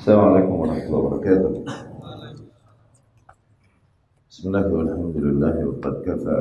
السلام 0.00 0.20
عليكم 0.20 0.54
ورحمة 0.54 0.84
الله 0.86 0.98
وبركاته 0.98 1.50
بسم 4.30 4.44
الله 4.48 4.66
والحمد 4.72 5.16
لله 5.16 5.54
وقد 5.68 5.94
كفى 6.06 6.38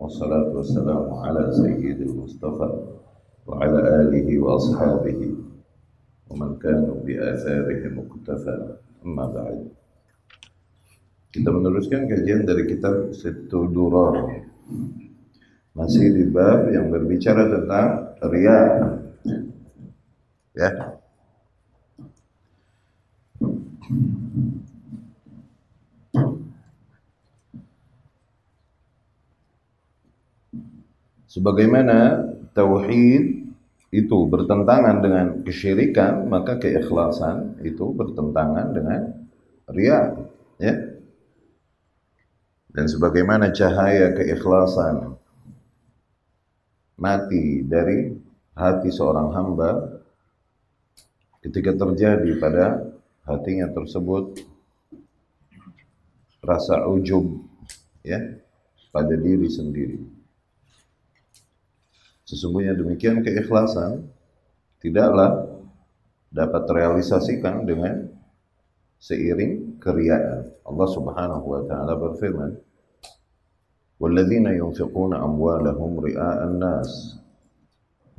والصلاة 0.00 0.48
والسلام 0.56 1.04
على 1.14 1.42
سيد 1.52 2.00
المصطفى 2.00 2.70
وعلى 3.46 3.78
آله 4.00 4.28
وأصحابه 4.38 5.20
ومن 6.30 6.50
كانوا 6.64 6.96
بآثاره 7.06 7.82
مقتفى 7.98 8.56
أما 9.04 9.26
بعد 9.36 9.58
Kita 11.34 11.50
meneruskan 11.50 12.06
kajian 12.06 12.46
dari 12.46 12.62
kitab 12.64 13.10
Sittu 13.10 13.66
Durar 13.68 14.38
Masih 15.74 16.14
di 16.14 16.24
bab 16.30 16.70
yang 16.70 16.94
berbicara 16.94 17.50
tentang 17.50 18.16
Ria 18.30 18.58
Ya 20.54 20.70
Sebagaimana 31.29 32.25
tauhid 32.57 33.53
itu 33.93 34.17
bertentangan 34.25 34.97
dengan 35.01 35.27
kesyirikan, 35.45 36.25
maka 36.25 36.57
keikhlasan 36.57 37.61
itu 37.61 37.93
bertentangan 37.93 38.73
dengan 38.73 39.01
ria, 39.69 40.17
ya. 40.57 40.73
Dan 42.69 42.85
sebagaimana 42.85 43.49
cahaya 43.53 44.13
keikhlasan 44.13 45.17
mati 46.97 47.65
dari 47.65 48.13
hati 48.53 48.89
seorang 48.93 49.33
hamba 49.33 50.01
ketika 51.39 51.73
terjadi 51.73 52.29
pada 52.37 52.65
hatinya 53.23 53.71
tersebut 53.71 54.43
rasa 56.43 56.83
ujub 56.91 57.39
ya 58.03 58.19
pada 58.91 59.15
diri 59.15 59.47
sendiri 59.47 60.18
Sesungguhnya 62.29 62.77
demikian 62.77 63.25
keikhlasan 63.25 64.05
tidaklah 64.77 65.49
dapat 66.29 66.61
terrealisasikan 66.69 67.65
dengan 67.65 68.05
seiring 69.01 69.81
keriaan. 69.81 70.53
Allah 70.61 70.87
Subhanahu 70.93 71.45
wa 71.49 71.61
taala 71.65 71.97
berfirman, 71.97 72.53
"Walladzina 73.97 74.53
yunfiquna 74.53 75.17
amwalahum 75.17 76.05
ria'an 76.05 76.61
nas." 76.61 77.17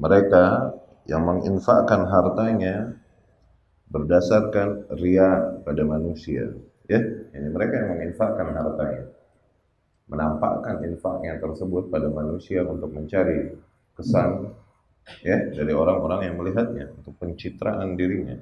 Mereka 0.03 0.75
yang 1.07 1.23
menginfakkan 1.23 2.11
hartanya 2.11 2.99
berdasarkan 3.95 4.91
ria 4.99 5.55
pada 5.63 5.87
manusia, 5.87 6.51
ya. 6.91 6.99
Ini 7.31 7.47
mereka 7.47 7.79
yang 7.79 7.91
menginfakkan 7.95 8.59
hartanya 8.59 9.07
menampakkan 10.11 10.83
infaknya 10.83 11.39
tersebut 11.39 11.87
pada 11.87 12.11
manusia 12.11 12.67
untuk 12.67 12.91
mencari 12.91 13.55
kesan 13.97 14.53
ya 15.27 15.39
dari 15.51 15.73
orang-orang 15.75 16.31
yang 16.31 16.37
melihatnya 16.39 16.93
untuk 16.95 17.17
pencitraan 17.19 17.95
dirinya. 17.95 18.39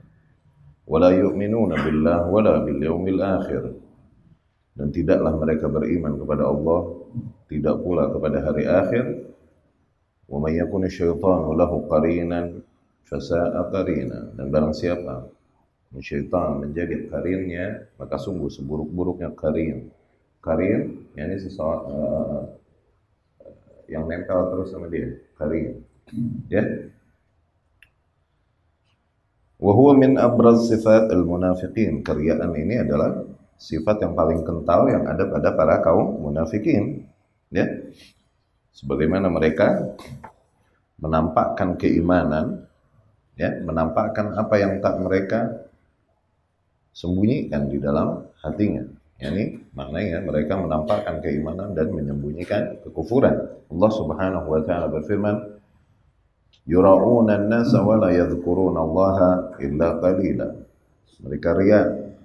Wala 0.89 1.13
yu'minuna 1.13 1.77
billah 1.85 2.29
wala 2.29 2.65
bil 2.65 2.81
yaumil 2.81 3.21
akhir. 3.21 3.63
Dan 4.79 4.95
tidaklah 4.95 5.35
mereka 5.37 5.67
beriman 5.67 6.17
kepada 6.17 6.49
Allah 6.49 6.81
tidak 7.51 7.77
pula 7.83 8.09
kepada 8.09 8.39
hari 8.41 8.65
akhir. 8.65 9.05
Wa 10.29 10.39
may 10.41 10.57
yakun 10.57 10.87
syaitanu 10.89 11.53
lahu 11.57 11.85
qarinan 11.91 12.65
fasa'a 13.05 13.69
qarina. 13.69 14.33
Dan 14.39 14.49
barang 14.49 14.73
siapa 14.73 15.39
syaitan 15.97 16.61
menjadi 16.61 17.09
karinnya 17.09 17.89
maka 17.97 18.21
sungguh 18.21 18.53
seburuk-buruknya 18.53 19.33
karin 19.33 19.89
karin 20.45 21.09
yakni 21.17 21.41
sesuatu 21.41 21.89
uh, 21.89 22.45
yang 23.89 24.05
nempel 24.05 24.53
terus 24.53 24.69
sama 24.71 24.87
dia 24.93 25.17
karim. 25.41 25.83
Ya. 26.53 26.93
Wa 29.59 29.73
huwa 29.75 29.93
min 29.99 30.15
abraz 30.21 30.71
sifat 30.71 31.11
al 31.11 31.27
munafiqin 31.27 32.07
keriaan 32.07 32.55
ini 32.55 32.79
adalah 32.85 33.27
sifat 33.59 34.07
yang 34.07 34.15
paling 34.15 34.47
kental 34.47 34.87
yang 34.87 35.05
ada 35.09 35.27
pada 35.27 35.51
para 35.57 35.83
kaum 35.83 36.23
munafikin. 36.23 37.09
Ya. 37.51 37.67
Sebagaimana 38.77 39.27
mereka 39.27 39.99
menampakkan 41.03 41.75
keimanan 41.75 42.69
ya 43.39 43.55
menampakkan 43.63 44.35
apa 44.35 44.55
yang 44.59 44.83
tak 44.83 44.99
mereka 44.99 45.41
sembunyikan 46.91 47.71
di 47.71 47.79
dalam 47.79 48.27
hatinya 48.43 48.83
yakni 49.19 49.67
maknanya 49.75 50.23
mereka 50.23 50.55
menampakkan 50.55 51.19
keimanan 51.19 51.75
dan 51.75 51.91
menyembunyikan 51.91 52.79
kekufuran. 52.87 53.35
Allah 53.69 53.91
Subhanahu 53.91 54.47
wa 54.47 54.63
taala 54.63 54.87
berfirman, 54.87 55.59
"Yura'una 56.71 57.43
an-nasa 57.43 57.83
wa 57.83 57.99
la 57.99 58.15
yadhkuruna 58.15 58.79
Allah 58.79 59.19
illa 59.59 59.99
qalila." 59.99 60.49
Mereka 61.19 61.51
riya 61.59 61.81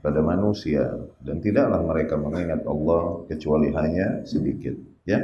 pada 0.06 0.22
manusia 0.22 0.86
dan 1.26 1.42
tidaklah 1.42 1.82
mereka 1.82 2.14
mengingat 2.14 2.62
Allah 2.62 3.26
kecuali 3.26 3.74
hanya 3.74 4.22
sedikit, 4.30 4.78
ya. 5.09 5.18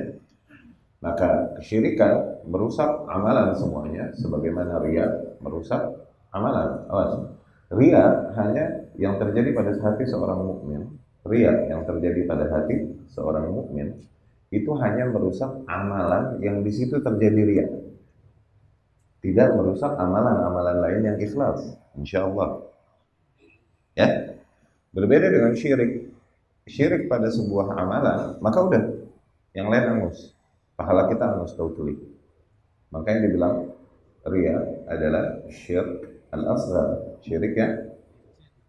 Maka 1.00 1.54
kesyirikan 1.62 2.44
merusak 2.50 3.08
amalan 3.08 3.54
semuanya 3.56 4.10
sebagaimana 4.18 4.82
riya 4.82 5.06
merusak 5.40 5.86
amalan. 6.34 6.82
Awas. 6.92 7.30
Riya 7.70 8.34
hanya 8.36 8.90
yang 8.98 9.22
terjadi 9.22 9.54
pada 9.54 9.72
hati 9.80 10.04
seorang 10.10 10.44
mukmin 10.44 11.00
ria 11.28 11.52
yang 11.68 11.84
terjadi 11.84 12.24
pada 12.24 12.48
hati 12.48 12.88
seorang 13.12 13.52
mukmin 13.52 13.98
itu 14.50 14.72
hanya 14.82 15.06
merusak 15.10 15.52
amalan 15.70 16.42
yang 16.42 16.66
di 16.66 16.72
situ 16.74 16.98
terjadi 17.02 17.42
ria. 17.46 17.68
Tidak 19.20 19.50
merusak 19.52 19.94
amalan-amalan 20.00 20.78
lain 20.80 21.02
yang 21.12 21.18
ikhlas, 21.20 21.76
insya 22.00 22.24
Allah. 22.24 22.64
Ya, 23.94 24.40
berbeda 24.96 25.28
dengan 25.28 25.54
syirik. 25.54 26.08
Syirik 26.66 27.12
pada 27.12 27.28
sebuah 27.28 27.78
amalan, 27.78 28.40
maka 28.40 28.60
udah, 28.64 28.84
yang 29.58 29.68
lain 29.68 29.86
angus. 30.00 30.32
Pahala 30.80 31.12
kita 31.12 31.36
angus 31.36 31.54
totally. 31.60 32.00
Makanya 32.90 33.28
dibilang 33.28 33.70
ria 34.24 34.56
adalah 34.88 35.46
syirik 35.52 36.26
al-asghar, 36.32 37.20
syirik 37.22 37.54
yang 37.58 37.89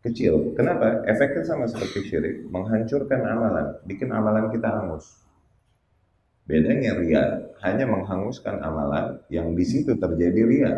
kecil. 0.01 0.57
Kenapa? 0.57 1.05
Efeknya 1.05 1.45
sama 1.45 1.69
seperti 1.69 2.09
syirik, 2.09 2.49
menghancurkan 2.49 3.21
amalan, 3.21 3.77
bikin 3.85 4.09
amalan 4.09 4.49
kita 4.49 4.69
hangus. 4.69 5.21
Bedanya 6.49 6.99
ria 6.99 7.25
hanya 7.63 7.87
menghanguskan 7.87 8.59
amalan 8.59 9.23
yang 9.31 9.55
di 9.55 9.63
situ 9.63 9.95
terjadi 9.95 10.43
ria. 10.49 10.75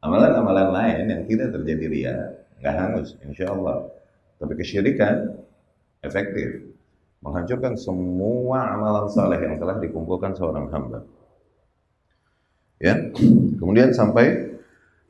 Amalan-amalan 0.00 0.68
lain 0.70 1.04
yang 1.10 1.22
tidak 1.26 1.48
terjadi 1.60 1.86
ria 1.90 2.16
nggak 2.62 2.74
hangus, 2.78 3.18
insya 3.26 3.52
Allah. 3.52 3.90
Tapi 4.40 4.52
kesyirikan 4.56 5.36
efektif, 6.00 6.72
menghancurkan 7.20 7.74
semua 7.76 8.76
amalan 8.76 9.10
saleh 9.10 9.40
yang 9.44 9.56
telah 9.60 9.76
dikumpulkan 9.82 10.32
seorang 10.32 10.70
hamba. 10.72 11.04
Ya, 12.76 12.96
kemudian 13.56 13.92
sampai 13.96 14.55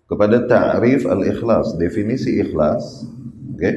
kepada 0.07 0.47
ta'rif 0.47 1.05
al-ikhlas, 1.05 1.75
definisi 1.77 2.39
ikhlas, 2.39 3.07
oke? 3.55 3.59
Okay? 3.59 3.75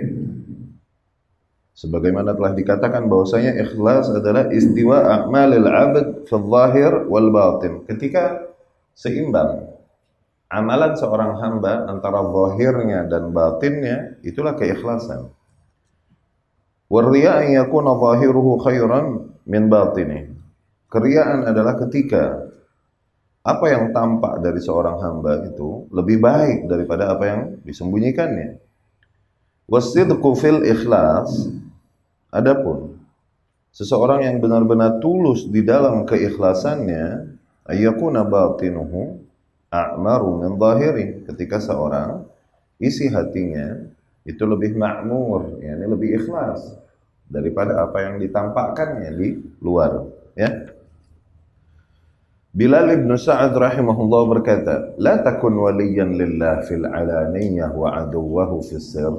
Sebagaimana 1.80 2.36
telah 2.36 2.52
dikatakan 2.60 3.08
bahwasanya 3.08 3.56
ikhlas 3.56 4.12
adalah 4.12 4.52
istiwa 4.52 5.00
a'malil 5.00 5.64
'abd 5.64 6.28
fi 6.28 6.36
zahir 6.36 7.08
wal 7.08 7.32
batin. 7.32 7.88
Ketika 7.88 8.52
seimbang 9.00 9.64
amalan 10.52 10.92
seorang 11.00 11.40
hamba 11.40 11.88
antara 11.88 12.20
zahirnya 12.20 13.08
dan 13.08 13.32
batinnya, 13.32 14.20
itulah 14.28 14.60
keikhlasan. 14.60 15.32
Warriya 16.92 17.46
an 17.46 17.48
yakuna 17.54 17.96
zahiruhu 17.96 18.60
khairan 18.60 19.32
min 19.48 19.72
batini. 19.72 20.36
Keriaan 20.90 21.48
adalah 21.48 21.80
ketika 21.80 22.49
apa 23.44 23.66
yang 23.72 23.96
tampak 23.96 24.44
dari 24.44 24.60
seorang 24.60 25.00
hamba 25.00 25.48
itu 25.48 25.88
lebih 25.96 26.20
baik 26.20 26.68
daripada 26.68 27.16
apa 27.16 27.24
yang 27.26 27.42
disembunyikannya. 27.64 28.60
Wasidqu 29.70 30.28
fil 30.36 30.66
ikhlas 30.66 31.30
adapun 32.34 33.00
seseorang 33.70 34.26
yang 34.26 34.42
benar-benar 34.42 34.98
tulus 35.00 35.46
di 35.46 35.62
dalam 35.62 36.04
keikhlasannya 36.04 37.38
ayyakuna 37.70 38.26
batinuhu 38.26 39.22
a'maru 39.70 40.42
min 40.42 40.58
ketika 41.30 41.62
seorang 41.62 42.26
isi 42.82 43.08
hatinya 43.14 43.78
itu 44.26 44.42
lebih 44.44 44.74
makmur 44.74 45.62
yakni 45.62 45.86
lebih 45.86 46.10
ikhlas 46.22 46.74
daripada 47.30 47.86
apa 47.86 48.10
yang 48.10 48.16
ditampakkannya 48.18 49.10
di 49.14 49.28
luar 49.62 50.10
ya 50.34 50.50
Bilal 52.50 52.90
ibn 52.98 53.14
Sa'ad 53.14 53.54
rahimahullah 53.54 54.22
berkata, 54.26 54.98
"La 54.98 55.22
takun 55.22 55.54
waliyan 55.54 56.18
lillah 56.18 56.66
fil 56.66 56.82
alaniyah 56.82 57.70
wa 57.78 57.94
aduwahu 57.94 58.66
sir." 58.66 59.14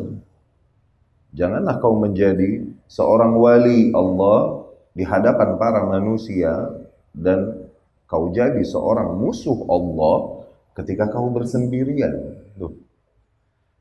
Janganlah 1.31 1.79
kau 1.79 1.95
menjadi 1.95 2.67
seorang 2.91 3.39
wali 3.39 3.95
Allah 3.95 4.67
di 4.99 5.07
hadapan 5.07 5.55
para 5.63 5.87
manusia 5.87 6.75
dan 7.15 7.71
kau 8.11 8.35
jadi 8.35 8.59
seorang 8.67 9.15
musuh 9.15 9.63
Allah 9.71 10.43
ketika 10.75 11.07
kau 11.07 11.31
bersendirian. 11.31 12.35
Tuh. 12.59 12.75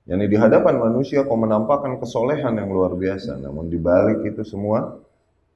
Yani 0.05 0.29
di 0.29 0.37
hadapan 0.37 0.77
manusia 0.77 1.25
kau 1.25 1.33
menampakkan 1.33 1.97
kesolehan 1.97 2.53
yang 2.53 2.69
luar 2.69 2.93
biasa, 2.93 3.41
namun 3.41 3.65
di 3.65 3.81
balik 3.81 4.21
itu 4.29 4.45
semua 4.45 5.01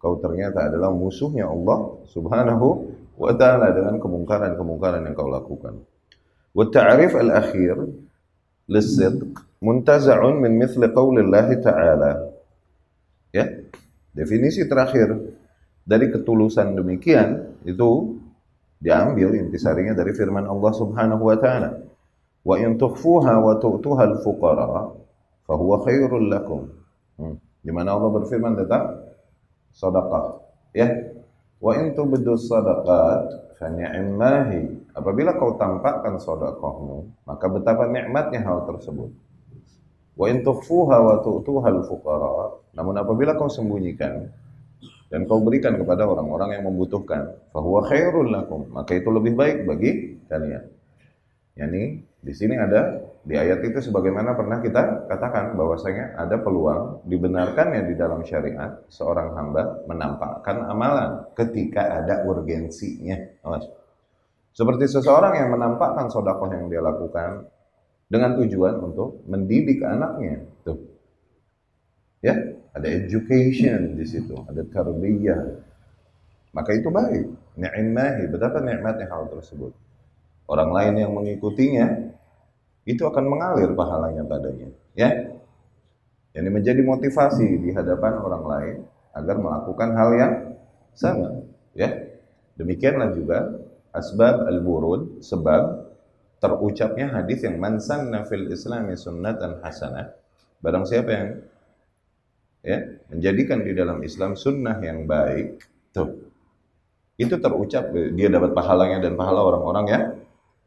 kau 0.01 0.17
ternyata 0.17 0.65
adalah 0.65 0.89
musuhnya 0.89 1.45
Allah 1.45 1.93
Subhanahu 2.09 2.89
wa 3.17 3.31
ta'ala 3.33 3.73
dengan 3.73 4.01
kemungkaran-kemungkaran 4.01 5.05
yang 5.05 5.13
kau 5.13 5.29
lakukan. 5.29 5.81
Wa 6.53 6.65
ta'rif 6.69 7.13
al-akhir 7.17 7.77
lisidq 8.69 9.37
muntaza'un 9.61 10.37
min 10.37 10.57
mithli 10.57 10.89
qaulillah 10.89 11.47
ta'ala. 11.61 12.11
Ya. 13.33 13.49
Definisi 14.13 14.69
terakhir 14.69 15.09
dari 15.81 16.13
ketulusan 16.13 16.77
demikian 16.77 17.57
itu 17.65 18.21
diambil 18.77 19.33
intisarinya 19.33 19.97
dari 19.97 20.13
firman 20.13 20.45
Allah 20.45 20.71
Subhanahu 20.75 21.23
wa 21.25 21.37
taala. 21.41 21.81
Wa 22.43 22.59
in 22.59 22.77
tukhfuha 22.77 23.39
wa 23.41 23.57
tu'tuha 23.57 24.03
al-fuqara 24.13 24.67
fa 25.47 25.53
huwa 25.55 25.81
khairul 25.81 26.27
lakum. 26.29 26.69
Hmm. 27.17 27.39
Di 27.63 27.71
mana 27.71 27.95
Allah 27.95 28.11
berfirman 28.21 28.59
tentang 28.59 29.01
sedekah, 29.71 30.43
ya. 30.75 31.12
Wa 31.63 31.79
in 31.79 31.95
tubdu 31.95 32.35
sadaqat 32.35 33.55
fa 33.55 33.67
ni'mahi. 33.71 34.91
Apabila 34.99 35.39
kau 35.39 35.55
tampakkan 35.55 36.19
sedekahmu, 36.19 37.23
maka 37.23 37.45
betapa 37.47 37.87
nikmatnya 37.87 38.43
hal 38.43 38.67
tersebut. 38.67 39.09
Wa 40.19 40.27
in 40.27 40.43
tukhfuha 40.43 40.97
wa 40.99 41.15
tu'tuha 41.23 41.71
al-fuqara. 41.71 42.59
Namun 42.75 42.99
apabila 42.99 43.39
kau 43.39 43.47
sembunyikan 43.47 44.27
dan 45.07 45.23
kau 45.23 45.39
berikan 45.39 45.79
kepada 45.79 46.03
orang-orang 46.03 46.59
yang 46.59 46.63
membutuhkan, 46.67 47.31
fahuwa 47.55 47.87
khairul 47.87 48.27
lakum, 48.27 48.67
maka 48.69 48.99
itu 48.99 49.07
lebih 49.07 49.33
baik 49.33 49.63
bagi 49.63 50.19
kalian. 50.27 50.67
Yani 51.53 52.01
di 52.17 52.33
sini 52.33 52.57
ada 52.57 52.97
di 53.21 53.37
ayat 53.37 53.61
itu 53.61 53.77
sebagaimana 53.77 54.33
pernah 54.33 54.57
kita 54.57 55.05
katakan 55.05 55.53
bahwasanya 55.53 56.17
ada 56.17 56.41
peluang 56.41 57.05
dibenarkannya 57.05 57.85
di 57.87 57.93
dalam 57.93 58.25
syariat 58.25 58.81
seorang 58.89 59.37
hamba 59.37 59.85
menampakkan 59.85 60.65
amalan 60.65 61.29
ketika 61.37 62.01
ada 62.01 62.25
urgensinya. 62.25 63.15
Seperti 64.53 64.85
seseorang 64.89 65.33
yang 65.37 65.49
menampakkan 65.53 66.09
sodakoh 66.09 66.49
yang 66.49 66.73
dia 66.73 66.81
lakukan 66.81 67.45
dengan 68.09 68.33
tujuan 68.41 68.81
untuk 68.81 69.21
mendidik 69.29 69.81
anaknya. 69.85 70.45
Tuh. 70.65 70.77
Ya, 72.21 72.33
ada 72.73 72.87
education 72.87 73.93
di 73.93 74.05
situ, 74.09 74.33
ada 74.49 74.65
tarbiyah. 74.65 75.61
Maka 76.53 76.71
itu 76.77 76.89
baik. 76.89 77.25
Ni'mahi, 77.57 78.29
betapa 78.29 78.61
nikmatnya 78.61 79.09
hal 79.09 79.29
tersebut. 79.29 79.82
Orang 80.47 80.75
lain 80.75 80.99
yang 80.99 81.11
mengikutinya 81.15 82.13
itu 82.83 83.03
akan 83.07 83.25
mengalir 83.31 83.71
pahalanya 83.71 84.27
padanya, 84.27 84.69
ya. 84.93 85.09
Ini 86.33 86.49
menjadi 86.49 86.81
motivasi 86.81 87.61
di 87.61 87.69
hadapan 87.71 88.19
orang 88.19 88.43
lain 88.43 88.75
agar 89.13 89.35
melakukan 89.39 89.89
hal 89.95 90.09
yang 90.17 90.33
sama, 90.91 91.47
ya. 91.77 91.89
Demikianlah 92.59 93.15
juga 93.15 93.49
asbab 93.95 94.45
al-burud, 94.49 95.23
sebab 95.23 95.93
terucapnya 96.43 97.07
hadis 97.07 97.47
yang 97.47 97.55
man 97.55 97.79
sanna 97.79 98.27
fil 98.27 98.51
islami 98.51 98.99
sunnatan 98.99 99.63
hasanah 99.63 100.11
barang 100.59 100.83
siapa 100.83 101.11
yang 101.15 101.27
ya 102.63 102.77
menjadikan 103.11 103.63
di 103.63 103.71
dalam 103.71 104.03
Islam 104.03 104.35
sunnah 104.35 104.75
yang 104.83 105.07
baik 105.07 105.63
tuh 105.95 106.31
itu 107.15 107.35
terucap 107.39 107.95
dia 107.95 108.27
dapat 108.27 108.51
pahalanya 108.51 109.07
dan 109.07 109.15
pahala 109.15 109.39
orang-orang 109.39 109.85
yang 109.87 110.03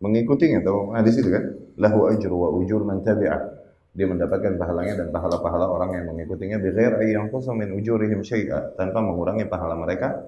mengikutinya 0.00 0.60
tahu 0.60 0.93
hadis 0.93 1.16
itu 1.20 1.28
kan 1.32 1.44
lahu 1.81 2.08
ajru 2.12 2.37
wa 2.37 2.48
ujur 2.56 2.84
man 2.84 3.00
tabi'ah 3.00 3.56
dia 3.96 4.04
mendapatkan 4.04 4.60
pahalanya 4.60 4.94
dan 5.00 5.08
pahala-pahala 5.08 5.72
orang 5.72 5.96
yang 5.96 6.04
mengikutinya 6.12 6.60
bighair 6.60 7.00
ayyanqusa 7.00 7.56
min 7.56 7.72
ujurihim 7.72 8.20
syai'a 8.20 8.76
tanpa 8.76 9.00
mengurangi 9.00 9.48
pahala 9.48 9.72
mereka 9.72 10.20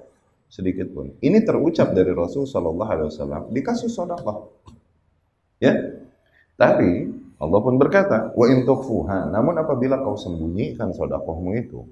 sedikit 0.49 0.89
pun. 0.89 1.13
Ini 1.21 1.45
terucap 1.45 1.93
dari 1.93 2.09
Rasul 2.17 2.49
sallallahu 2.49 2.89
alaihi 2.89 3.09
wasallam 3.13 3.43
di 3.53 3.61
kasus 3.61 3.93
sedekah. 3.93 4.49
Ya. 5.61 5.77
Tapi 6.57 6.91
Allah 7.39 7.61
pun 7.61 7.77
berkata, 7.77 8.33
"Wa 8.33 8.49
in 8.49 8.65
tukhfuha." 8.65 9.29
Namun 9.31 9.61
apabila 9.61 10.01
kau 10.01 10.17
sembunyikan 10.17 10.91
sedekahmu 10.97 11.51
itu, 11.61 11.85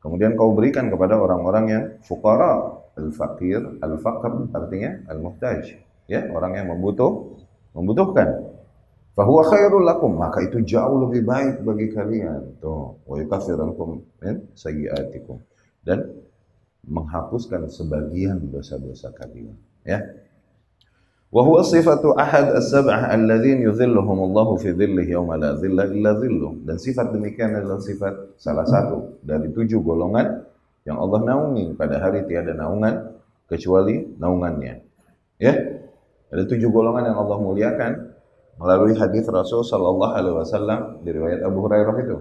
kemudian 0.00 0.34
kau 0.34 0.56
berikan 0.56 0.88
kepada 0.88 1.20
orang-orang 1.20 1.64
yang 1.68 1.84
fuqara, 2.02 2.82
al-faqir, 2.96 3.78
al-faqr 3.84 4.50
artinya 4.56 5.06
al-muhtaj, 5.06 5.76
ya 6.12 6.28
orang 6.28 6.52
yang 6.60 6.68
membutuh 6.68 7.40
membutuhkan. 7.72 8.52
Bahwa 9.12 9.44
khairul 9.44 9.84
lakum 9.84 10.16
maka 10.16 10.40
itu 10.40 10.64
jauh 10.64 11.08
lebih 11.08 11.24
baik 11.24 11.64
bagi 11.64 11.92
kalian. 11.92 12.60
Tuh 12.60 13.00
wa 13.04 13.16
yukaffirankum 13.20 14.00
min 14.24 14.44
sayyiatikum. 14.56 15.40
Dan 15.84 16.04
menghapuskan 16.86 17.70
sebagian 17.70 18.42
dosa-dosa 18.50 19.14
kalian 19.14 19.54
ya. 19.86 20.02
Wa 21.32 21.40
huwa 21.40 21.64
sifatu 21.64 22.12
ahad 22.12 22.52
as-sab'ah 22.60 23.08
alladhin 23.08 23.64
yudhilluhum 23.64 24.28
Allah 24.28 24.48
fi 24.60 24.68
dhillih 24.76 25.06
yawma 25.08 25.40
la 25.40 25.56
dhilla 25.56 25.88
illa 25.88 26.12
dhilluh 26.12 26.60
dan 26.68 26.76
sifat 26.76 27.08
demikian 27.08 27.56
adalah 27.56 27.80
sifat 27.80 28.36
salah 28.36 28.68
satu 28.68 29.16
dari 29.24 29.48
tujuh 29.48 29.80
golongan 29.80 30.44
yang 30.84 31.00
Allah 31.00 31.24
naungi 31.24 31.72
pada 31.72 32.04
hari 32.04 32.28
tiada 32.28 32.52
naungan 32.52 33.16
kecuali 33.48 34.12
naungannya 34.20 34.84
ya 35.40 35.81
ada 36.32 36.42
tujuh 36.48 36.72
golongan 36.72 37.12
yang 37.12 37.18
Allah 37.20 37.38
muliakan 37.38 37.92
melalui 38.56 38.96
hadis 38.96 39.28
Rasul 39.28 39.62
sallallahu 39.62 40.12
alaihi 40.16 40.36
wasallam 40.40 40.80
di 41.04 41.10
riwayat 41.12 41.44
Abu 41.44 41.60
Hurairah 41.60 41.96
itu. 42.00 42.16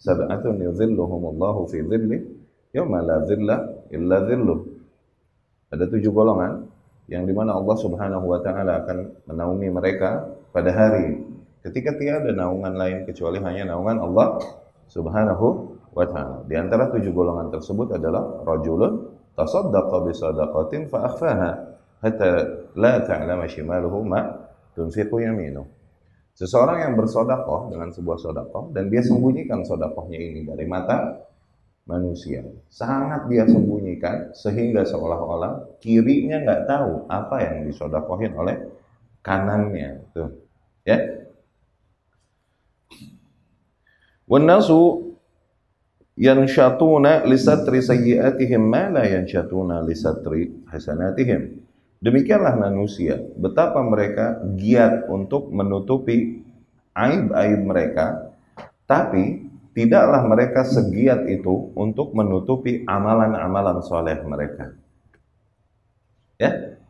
Sab'atun 0.00 0.62
yudhilluhumullahu 0.64 1.68
fi 1.68 1.84
dhilli 1.84 2.24
yauma 2.72 3.02
la 3.04 3.20
dhilla 3.26 3.84
illa 3.92 4.16
dhilluh 4.24 4.80
ada 5.70 5.86
tujuh 5.86 6.10
golongan 6.10 6.66
yang 7.06 7.26
di 7.26 7.34
mana 7.34 7.54
Allah 7.54 7.76
Subhanahu 7.78 8.26
wa 8.26 8.38
taala 8.42 8.82
akan 8.86 8.98
menaungi 9.30 9.70
mereka 9.70 10.26
pada 10.50 10.70
hari 10.74 11.22
ketika 11.62 11.94
tiada 11.94 12.30
naungan 12.34 12.74
lain 12.74 13.06
kecuali 13.06 13.38
hanya 13.42 13.74
naungan 13.74 14.02
Allah 14.02 14.42
Subhanahu 14.90 15.78
wa 15.94 16.06
taala. 16.10 16.42
Di 16.46 16.58
antara 16.58 16.90
tujuh 16.90 17.14
golongan 17.14 17.54
tersebut 17.54 17.94
adalah 17.94 18.42
rajulun 18.42 19.14
tasaddaqa 19.38 19.96
bi 20.06 20.12
sadaqatin 20.14 20.90
fa 20.90 21.06
akhfaha 21.06 21.50
hatta 22.00 22.30
la 22.76 23.04
ta'lama 23.04 23.46
shimaluhu 23.46 24.04
ma 24.04 24.20
tunfiqu 24.74 25.20
yaminuh. 25.20 25.64
Seseorang 26.34 26.80
yang 26.80 26.92
bersodakoh 26.96 27.68
dengan 27.68 27.92
sebuah 27.92 28.16
sodakoh 28.16 28.72
dan 28.72 28.88
dia 28.88 29.04
sembunyikan 29.04 29.60
sodakohnya 29.60 30.16
ini 30.16 30.40
dari 30.48 30.64
mata 30.64 31.20
manusia. 31.84 32.40
Sangat 32.72 33.28
dia 33.28 33.44
sembunyikan 33.44 34.32
sehingga 34.32 34.88
seolah-olah 34.88 35.76
kirinya 35.84 36.40
nggak 36.40 36.62
tahu 36.64 36.92
apa 37.12 37.36
yang 37.44 37.56
disodakohin 37.68 38.32
oleh 38.40 38.56
kanannya. 39.20 40.00
Tuh. 40.16 40.30
Ya. 40.88 41.28
Wanasu 44.24 45.12
yanshatuna 46.16 47.26
lisatri 47.28 47.84
sayyiatihim 47.84 48.62
ma 48.64 48.88
la 48.88 49.04
yanshatuna 49.04 49.84
lisatri 49.84 50.54
hasanatihim. 50.70 51.68
Demikianlah 52.00 52.56
manusia, 52.56 53.20
betapa 53.36 53.84
mereka 53.84 54.40
giat 54.56 55.04
untuk 55.12 55.52
menutupi 55.52 56.40
aib-aib 56.96 57.60
mereka, 57.60 58.32
tapi 58.88 59.44
tidaklah 59.76 60.24
mereka 60.24 60.64
segiat 60.64 61.28
itu 61.28 61.76
untuk 61.76 62.16
menutupi 62.16 62.88
amalan-amalan 62.88 63.84
soleh 63.84 64.16
mereka. 64.24 64.72
Ya, 66.40 66.80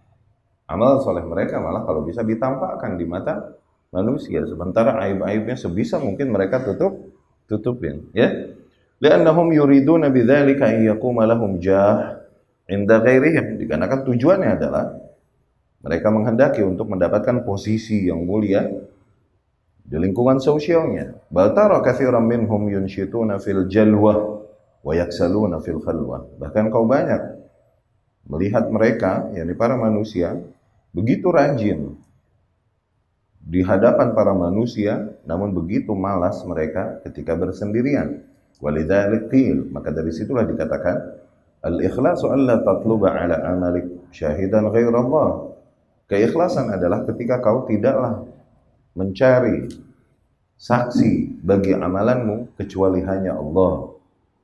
amalan 0.71 1.03
soleh 1.03 1.27
mereka 1.27 1.59
malah 1.59 1.83
kalau 1.83 2.07
bisa 2.07 2.23
ditampakkan 2.23 2.95
di 2.95 3.03
mata 3.03 3.59
manusia, 3.91 4.47
sementara 4.47 4.95
aib-aibnya 5.11 5.59
sebisa 5.59 5.99
mungkin 5.99 6.31
mereka 6.31 6.63
tutup 6.63 7.11
tutupin. 7.51 8.07
Ya, 8.15 8.55
li'annahum 9.03 9.51
yuriduna 9.51 10.07
bidzalika 10.07 10.71
an 10.71 10.87
yaquma 10.87 11.27
lahum 11.27 11.59
jah 11.59 12.20
inda 12.71 13.03
ghairihim. 13.03 13.59
Dikarenakan 13.59 14.07
tujuannya 14.07 14.51
adalah 14.55 14.95
mereka 15.83 16.09
menghendaki 16.15 16.63
untuk 16.63 16.87
mendapatkan 16.89 17.43
posisi 17.43 18.07
yang 18.07 18.23
mulia 18.23 18.65
di 19.83 19.97
lingkungan 19.99 20.39
sosialnya. 20.39 21.19
Baltara 21.29 21.83
katsiran 21.83 22.23
minhum 22.23 22.71
yunshituna 22.71 23.43
fil 23.43 23.67
jalwa 23.67 24.47
wa 24.87 24.93
yaksaluna 24.95 25.59
fil 25.61 25.83
khalwa. 25.83 26.31
Bahkan 26.39 26.71
kau 26.71 26.87
banyak 26.87 27.43
melihat 28.31 28.71
mereka, 28.71 29.27
yakni 29.35 29.59
para 29.59 29.75
manusia 29.75 30.39
begitu 30.95 31.31
rajin 31.35 31.99
di 33.41 33.65
hadapan 33.67 34.15
para 34.15 34.37
manusia, 34.37 35.11
namun 35.27 35.51
begitu 35.51 35.91
malas 35.97 36.39
mereka 36.47 37.03
ketika 37.09 37.35
bersendirian. 37.35 38.23
Walidzalik 38.61 39.33
maka 39.73 39.89
dari 39.89 40.13
situlah 40.13 40.45
dikatakan 40.45 40.97
al-ikhlasu 41.65 42.33
alla 42.33 42.61
tatluba 42.65 43.13
ala 43.13 43.41
amalik 43.53 43.87
syahidan 44.13 44.69
ghairallah. 44.73 45.53
Keikhlasan 46.11 46.75
adalah 46.75 47.07
ketika 47.07 47.39
kau 47.39 47.69
tidaklah 47.71 48.27
mencari 48.99 49.71
saksi 50.59 51.41
bagi 51.41 51.73
amalanmu 51.73 52.59
kecuali 52.59 53.01
hanya 53.07 53.39
Allah. 53.39 53.95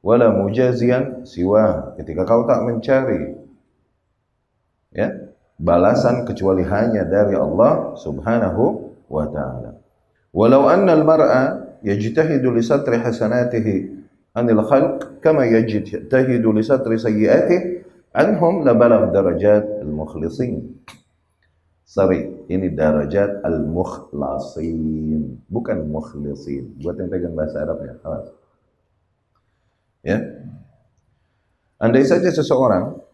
Wala 0.06 0.30
mujazian 0.30 1.26
siwa, 1.26 1.98
ketika 1.98 2.22
kau 2.22 2.46
tak 2.46 2.62
mencari 2.62 3.34
ya, 4.94 5.10
balasan 5.58 6.22
kecuali 6.22 6.62
hanya 6.62 7.02
dari 7.02 7.34
Allah 7.34 7.98
Subhanahu 7.98 8.94
wa 9.10 9.26
ta'ala. 9.26 9.74
Walau 10.30 10.70
anna 10.70 10.94
al-mar'a 10.94 11.42
yajtahidu 11.82 12.54
li 12.54 12.62
satri 12.62 13.02
hasanatihi 13.02 14.05
anil 14.36 14.60
khalq 14.60 15.24
kama 15.24 15.48
yajtahidu 15.48 16.52
li 16.52 16.62
satri 16.62 17.00
sayyiatihi 17.00 17.82
anhum 18.12 18.62
la 18.62 18.76
balagh 18.76 19.08
darajat 19.10 19.80
al-mukhlisin. 19.82 20.76
Sorry, 21.86 22.44
ini 22.52 22.74
darajat 22.74 23.46
al-mukhlasin, 23.46 25.40
bukan 25.48 25.86
mukhlisin. 25.88 26.76
Buat 26.82 27.00
yang 27.00 27.08
pegang 27.08 27.32
bahasa 27.32 27.62
Arab 27.62 27.78
ya, 27.80 27.94
awas. 28.04 28.26
Ya. 30.04 30.18
Andai 31.80 32.04
saja 32.04 32.28
seseorang 32.28 33.06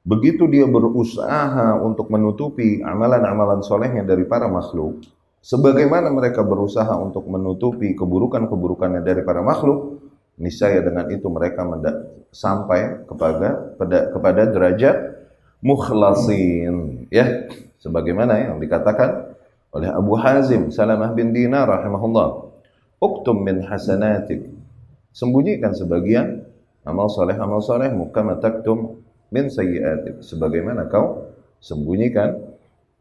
Begitu 0.00 0.48
dia 0.48 0.64
berusaha 0.64 1.76
untuk 1.76 2.08
menutupi 2.08 2.80
amalan-amalan 2.80 3.60
solehnya 3.60 4.00
dari 4.00 4.24
para 4.24 4.48
makhluk, 4.48 5.04
sebagaimana 5.44 6.08
mereka 6.08 6.40
berusaha 6.40 6.96
untuk 6.96 7.28
menutupi 7.28 7.92
keburukan-keburukannya 7.92 9.04
dari 9.04 9.20
para 9.20 9.44
makhluk, 9.44 10.00
niscaya 10.40 10.80
dengan 10.80 11.06
itu 11.12 11.28
mereka 11.28 11.62
sampai 12.32 13.04
kepada 13.04 13.76
pada, 13.76 13.98
kepada 14.08 14.42
derajat 14.48 14.96
mukhlasin, 15.60 17.06
ya, 17.12 17.46
sebagaimana 17.84 18.40
yang 18.40 18.56
dikatakan 18.56 19.36
oleh 19.70 19.92
Abu 19.92 20.16
Hazim 20.16 20.72
Salamah 20.72 21.12
bin 21.12 21.36
Dinar 21.36 21.68
rahimahullah, 21.68 22.48
"Uktum 22.98 23.44
min 23.44 23.62
hasanatik." 23.68 24.48
Sembunyikan 25.12 25.76
sebagian 25.76 26.46
amal 26.86 27.10
soleh 27.10 27.36
amal 27.36 27.60
soleh 27.60 27.90
kama 28.14 28.40
taktum 28.40 29.02
min 29.30 29.50
sayyi'atik. 29.50 30.22
Sebagaimana 30.22 30.86
kau 30.90 31.34
sembunyikan 31.62 32.40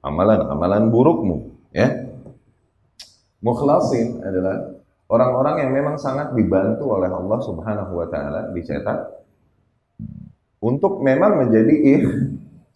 amalan-amalan 0.01 0.89
burukmu 0.89 1.37
ya. 1.73 2.09
Mukhlasin 3.39 4.19
adalah 4.19 4.78
orang-orang 5.09 5.55
yang 5.65 5.71
memang 5.73 5.95
sangat 5.97 6.31
dibantu 6.37 6.93
oleh 6.93 7.09
Allah 7.09 7.39
Subhanahu 7.41 7.91
wa 7.97 8.07
taala 8.07 8.53
dicetak 8.53 9.19
untuk 10.61 11.01
memang 11.01 11.41
menjadi 11.45 11.73
ikh, 11.73 12.07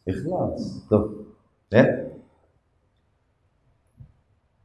ikhlas. 0.09 0.83
Tuh 0.89 1.29
ya. 1.69 1.85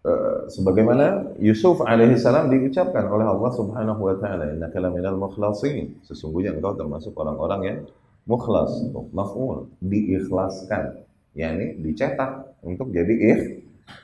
Uh, 0.08 0.46
sebagaimana 0.48 1.36
Yusuf 1.36 1.84
alaihi 1.84 2.16
salam 2.16 2.48
diucapkan 2.48 3.04
oleh 3.10 3.28
Allah 3.28 3.50
Subhanahu 3.52 4.00
wa 4.00 4.16
taala 4.16 4.48
innaka 4.48 4.80
mukhlasin. 5.12 6.00
Sesungguhnya 6.06 6.56
engkau 6.56 6.72
termasuk 6.72 7.12
orang-orang 7.18 7.60
yang 7.66 7.78
mukhlas 8.24 8.72
maf'ul 9.12 9.68
diikhlaskan. 9.84 11.04
Yakni 11.36 11.78
dicetak 11.84 12.56
untuk 12.64 12.90
jadi 12.90 13.14
ikh 13.14 13.42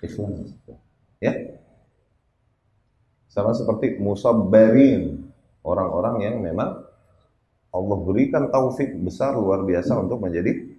ikhlas 0.04 0.52
ya 1.18 1.32
sama 3.34 3.50
seperti 3.50 3.98
musabbarin 3.98 5.26
orang-orang 5.66 6.14
yang 6.22 6.36
memang 6.38 6.86
Allah 7.74 7.98
berikan 8.06 8.46
taufik 8.54 8.94
besar 9.02 9.34
luar 9.34 9.66
biasa 9.66 9.98
untuk 9.98 10.22
menjadi 10.22 10.78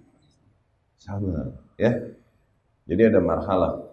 sabar 0.96 1.52
ya 1.76 1.92
jadi 2.88 3.12
ada 3.12 3.20
marhalah 3.20 3.84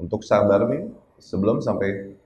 untuk 0.00 0.24
sabar 0.24 0.64
nih 0.72 0.88
sebelum 1.20 1.60
sampai 1.60 2.16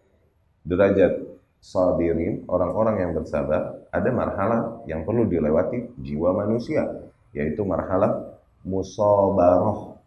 derajat 0.63 1.37
sabirin, 1.67 2.47
orang-orang 2.47 3.03
yang 3.03 3.11
bersabar, 3.17 3.83
ada 3.91 4.11
marhalah 4.15 4.87
yang 4.87 5.03
perlu 5.03 5.27
dilewati 5.27 5.99
jiwa 5.99 6.31
manusia, 6.31 6.87
yaitu 7.35 7.67
marhalah 7.67 8.39
musabaroh. 8.63 9.99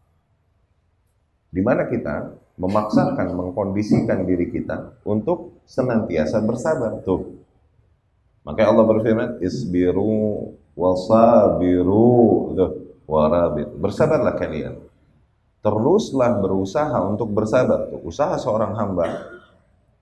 Di 1.49 1.59
mana 1.59 1.89
kita 1.89 2.31
memaksakan, 2.59 3.33
mengkondisikan 3.33 4.27
diri 4.27 4.51
kita 4.51 4.99
untuk 5.07 5.63
senantiasa 5.63 6.43
bersabar. 6.43 6.99
Tuh. 7.07 7.39
Makanya 8.43 8.67
Allah 8.75 8.85
berfirman, 8.85 9.29
isbiru 9.39 10.51
wasabiru 10.75 12.51
warabit. 13.07 13.71
Bersabarlah 13.79 14.35
kalian. 14.35 14.75
Teruslah 15.63 16.39
berusaha 16.39 16.99
untuk 17.07 17.31
bersabar. 17.31 17.87
Tuh, 17.87 18.03
usaha 18.03 18.35
seorang 18.35 18.75
hamba 18.75 19.07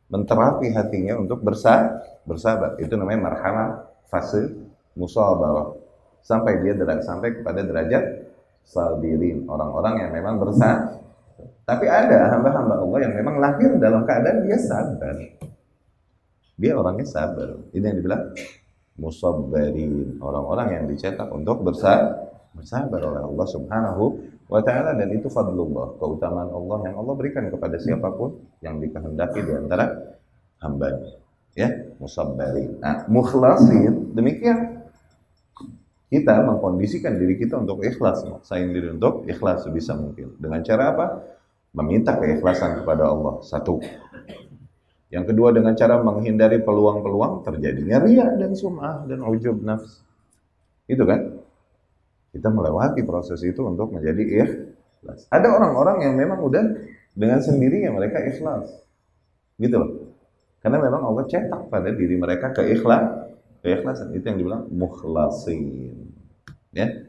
menterapi 0.09 0.73
hatinya 0.73 1.21
untuk 1.21 1.45
bersabar, 1.45 2.01
bersabar. 2.25 2.73
Itu 2.81 2.97
namanya 2.97 3.21
marhalah 3.21 3.69
fase 4.09 4.49
musabarah. 4.97 5.77
Sampai 6.25 6.59
dia 6.65 6.73
sampai 7.05 7.39
kepada 7.39 7.63
derajat 7.63 8.33
sabirin, 8.67 9.47
orang-orang 9.47 10.03
yang 10.03 10.11
memang 10.11 10.35
bersabar. 10.41 11.06
Tapi 11.67 11.85
ada 11.85 12.31
hamba-hamba 12.33 12.79
Allah 12.81 12.99
yang 13.05 13.13
memang 13.13 13.35
lahir 13.37 13.75
dalam 13.77 14.07
keadaan 14.07 14.47
dia 14.47 14.57
sabar. 14.57 15.15
Dia 16.57 16.73
orangnya 16.73 17.05
sabar. 17.05 17.59
Ini 17.75 17.83
yang 17.85 17.97
dibilang 18.01 18.23
musabbarin, 18.97 20.17
orang-orang 20.17 20.67
yang 20.73 20.83
dicetak 20.89 21.29
untuk 21.29 21.61
bersabar, 21.61 22.33
bersabar 22.57 23.01
oleh 23.03 23.21
Allah 23.21 23.47
Subhanahu 23.47 24.03
wa 24.49 24.61
ta'ala 24.65 24.97
dan 24.97 25.13
itu 25.13 25.29
fadlullah, 25.29 25.93
keutamaan 26.01 26.49
Allah 26.49 26.77
yang 26.89 26.95
Allah 26.97 27.13
berikan 27.13 27.45
kepada 27.51 27.77
siapa 27.77 28.09
pun 28.15 28.41
yang 28.65 28.81
dikehendaki 28.81 29.45
di 29.45 29.53
antara 29.53 29.93
hambanya. 30.65 31.13
Ya, 31.57 31.73
musabbari. 31.97 32.69
Nah, 32.81 33.09
mukhlasin 33.09 34.13
demikian 34.13 34.76
kita 36.07 36.39
mengkondisikan 36.39 37.19
diri 37.19 37.35
kita 37.35 37.59
untuk 37.59 37.83
ikhlas, 37.83 38.23
maksain 38.23 38.71
diri 38.71 38.95
untuk 38.95 39.27
ikhlas 39.27 39.67
sebisa 39.67 39.91
mungkin. 39.99 40.39
Dengan 40.39 40.63
cara 40.63 40.95
apa? 40.95 41.05
Meminta 41.75 42.15
keikhlasan 42.15 42.79
kepada 42.83 43.11
Allah. 43.11 43.43
Satu. 43.43 43.83
Yang 45.11 45.35
kedua 45.35 45.51
dengan 45.51 45.75
cara 45.75 45.99
menghindari 45.99 46.63
peluang-peluang 46.63 47.43
terjadinya 47.43 47.99
ria 48.03 48.27
dan 48.39 48.55
sum'ah 48.55 49.03
dan 49.07 49.23
ujub 49.23 49.59
nafs. 49.63 50.03
Itu 50.87 51.03
kan? 51.03 51.43
Kita 52.31 52.51
melewati 52.51 53.03
proses 53.03 53.43
itu 53.43 53.63
untuk 53.67 53.91
menjadi 53.91 54.23
ikhlas. 54.23 55.27
Ada 55.27 55.47
orang-orang 55.47 56.07
yang 56.07 56.13
memang 56.15 56.39
udah 56.39 56.63
dengan 57.15 57.43
sendirinya 57.43 57.91
mereka 57.91 58.23
ikhlas. 58.23 58.71
Gitu 59.59 59.75
loh. 59.75 59.91
Karena 60.63 60.83
memang 60.83 61.03
Allah 61.03 61.23
cetak 61.27 61.71
pada 61.71 61.89
diri 61.91 62.15
mereka 62.19 62.51
keikhlas, 62.51 63.26
keikhlasan. 63.61 64.13
Itu 64.13 64.25
yang 64.27 64.37
dibilang 64.39 64.63
mukhlasin. 64.69 65.93
Ya. 66.75 67.07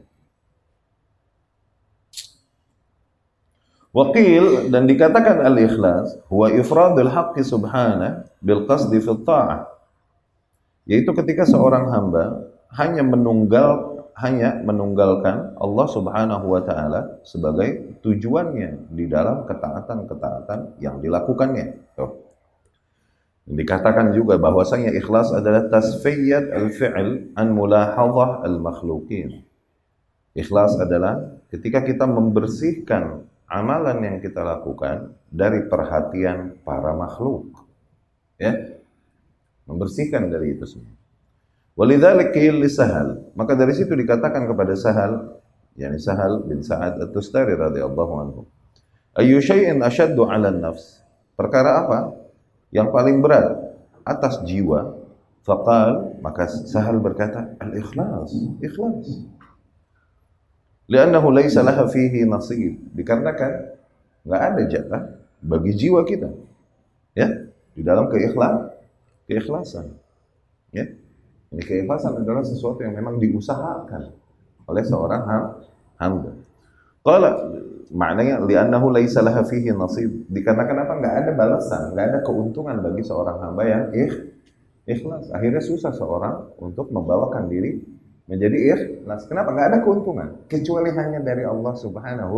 Wakil 3.92 4.68
dan 4.68 4.84
dikatakan 4.84 5.42
al-ikhlas 5.42 6.20
huwa 6.28 6.52
ifradul 6.52 7.08
haqqi 7.08 7.40
subhana 7.42 8.28
bil 8.44 8.68
qasdi 8.68 9.00
fi 9.00 9.10
ta'ah. 9.24 9.64
Yaitu 10.88 11.10
ketika 11.16 11.48
seorang 11.48 11.90
hamba 11.92 12.52
hanya 12.76 13.00
menunggal 13.04 13.98
hanya 14.18 14.58
menunggalkan 14.66 15.54
Allah 15.62 15.86
Subhanahu 15.86 16.46
wa 16.50 16.62
taala 16.66 17.22
sebagai 17.22 17.94
tujuannya 18.02 18.90
di 18.90 19.06
dalam 19.06 19.46
ketaatan-ketaatan 19.46 20.82
yang 20.82 20.98
dilakukannya. 20.98 21.94
Tuh. 21.94 22.27
Dikatakan 23.48 24.12
juga 24.12 24.36
bahwasanya 24.36 24.92
ikhlas 24.92 25.32
adalah 25.32 25.72
tasfiyat 25.72 26.52
al-fi'l 26.52 27.32
an 27.32 27.46
mulahadhah 27.56 28.44
al-makhluqin. 28.44 29.40
Ikhlas 30.36 30.76
adalah 30.76 31.40
ketika 31.48 31.80
kita 31.80 32.04
membersihkan 32.04 33.24
amalan 33.48 34.04
yang 34.04 34.16
kita 34.20 34.44
lakukan 34.44 35.16
dari 35.32 35.64
perhatian 35.64 36.60
para 36.60 36.92
makhluk. 36.92 37.48
Ya. 38.36 38.76
Membersihkan 39.64 40.28
dari 40.28 40.52
itu 40.52 40.68
semua. 40.68 40.92
Walidzalik 41.72 42.36
qil 42.36 42.60
Sahal. 42.68 43.32
Maka 43.32 43.56
dari 43.56 43.72
situ 43.72 43.96
dikatakan 43.96 44.44
kepada 44.44 44.76
Sahal, 44.76 45.40
yakni 45.72 45.96
Sahal 45.96 46.44
bin 46.44 46.60
Sa'ad 46.60 47.00
At-Tustari 47.00 47.56
radhiyallahu 47.56 48.12
anhu. 48.20 48.40
Ayu 49.16 49.40
syai'in 49.40 49.80
ashaddu 49.80 50.28
'ala 50.28 50.52
nafs? 50.52 51.00
Perkara 51.38 51.86
apa 51.86 52.17
yang 52.74 52.92
paling 52.92 53.20
berat 53.24 53.56
atas 54.04 54.40
jiwa? 54.44 54.96
Faqal, 55.48 56.20
maka 56.20 56.44
Sahal 56.44 57.00
berkata, 57.00 57.56
al-ikhlas, 57.56 58.36
ikhlas. 58.60 59.24
Li'annahu 60.92 61.32
laisa 61.32 61.64
laha 61.64 61.88
fihi 61.88 62.28
nasib. 62.28 62.76
Dikarenakan 62.92 63.52
nggak 64.28 64.42
ada 64.44 64.62
jatah 64.68 65.02
bagi 65.40 65.72
jiwa 65.72 66.04
kita. 66.04 66.28
Ya, 67.16 67.48
di 67.72 67.80
dalam 67.80 68.12
keikhlas, 68.12 68.76
keikhlasan. 69.24 69.96
Ya. 70.72 70.84
Ini 71.48 71.64
keikhlasan 71.64 72.12
adalah 72.20 72.44
sesuatu 72.44 72.84
yang 72.84 72.92
memang 72.92 73.16
diusahakan 73.16 74.12
oleh 74.68 74.84
seorang 74.84 75.22
hamba. 75.96 76.37
Kalau 77.02 77.32
maknanya 77.92 78.44
li'annahu 78.44 78.92
laisa 78.92 79.24
laha 79.24 79.44
fihi 79.44 79.72
nasib. 79.72 80.28
Dikarenakan 80.28 80.76
apa? 80.84 80.92
Nggak 81.00 81.14
ada 81.24 81.30
balasan, 81.32 81.82
nggak 81.96 82.06
ada 82.12 82.18
keuntungan 82.24 82.76
bagi 82.84 83.02
seorang 83.04 83.36
hamba 83.40 83.62
yang 83.64 83.82
ikhlas. 84.84 85.32
Akhirnya 85.32 85.62
susah 85.64 85.92
seorang 85.96 86.58
untuk 86.60 86.92
membawakan 86.92 87.48
diri 87.48 87.80
menjadi 88.28 88.56
ikhlas. 88.76 89.24
Kenapa? 89.24 89.56
Nggak 89.56 89.68
ada 89.72 89.78
keuntungan 89.80 90.28
kecuali 90.46 90.90
hanya 90.92 91.20
dari 91.24 91.48
Allah 91.48 91.74
Subhanahu 91.76 92.36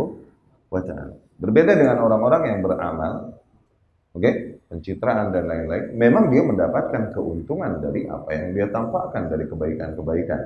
wa 0.71 0.81
taala. 0.83 1.15
Berbeda 1.41 1.73
dengan 1.75 1.97
orang-orang 2.05 2.53
yang 2.53 2.59
beramal, 2.61 3.13
oke, 4.13 4.21
okay? 4.21 4.33
pencitraan 4.71 5.33
dan 5.35 5.49
lain-lain, 5.49 5.97
memang 5.97 6.29
dia 6.31 6.45
mendapatkan 6.45 7.11
keuntungan 7.11 7.81
dari 7.81 8.07
apa 8.07 8.29
yang 8.31 8.55
dia 8.55 8.67
tampakkan 8.69 9.27
dari 9.27 9.49
kebaikan-kebaikan, 9.49 10.41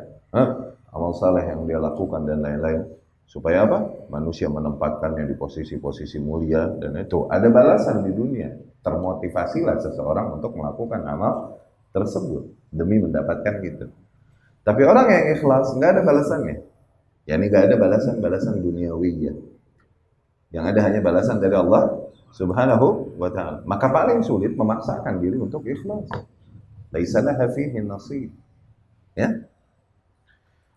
amal 0.96 1.14
saleh 1.14 1.46
yang 1.46 1.68
dia 1.68 1.78
lakukan 1.78 2.26
dan 2.26 2.42
lain-lain. 2.42 2.82
Supaya 3.26 3.66
apa? 3.66 4.08
Manusia 4.14 4.48
menempatkannya 4.48 5.28
di 5.28 5.36
posisi-posisi 5.36 6.22
mulia 6.22 6.70
dan 6.78 6.96
itu 7.02 7.26
ada 7.28 7.50
balasan 7.50 8.06
di 8.06 8.14
dunia. 8.14 8.54
Termotivasilah 8.86 9.82
seseorang 9.82 10.38
untuk 10.38 10.54
melakukan 10.54 11.02
amal 11.10 11.58
tersebut 11.90 12.54
demi 12.70 13.02
mendapatkan 13.02 13.60
gitu. 13.66 13.90
Tapi 14.62 14.82
orang 14.86 15.08
yang 15.10 15.24
ikhlas 15.38 15.74
nggak 15.74 15.90
ada 15.98 16.02
balasannya. 16.06 16.58
Ya 17.26 17.42
ini 17.42 17.50
nggak 17.50 17.74
ada 17.74 17.76
balasan-balasan 17.82 18.62
duniawi 18.62 19.12
ya. 19.26 19.34
Yang 20.54 20.66
ada 20.72 20.80
hanya 20.86 21.00
balasan 21.02 21.42
dari 21.42 21.58
Allah 21.58 22.06
Subhanahu 22.30 23.18
wa 23.18 23.30
taala. 23.34 23.66
Maka 23.66 23.90
paling 23.90 24.22
sulit 24.22 24.54
memaksakan 24.54 25.18
diri 25.24 25.42
untuk 25.42 25.66
ikhlas. 25.66 26.06
Laisa 26.94 27.26
laha 27.26 27.50
fihi 27.50 27.82
nasib. 27.82 28.30
Ya. 29.18 29.50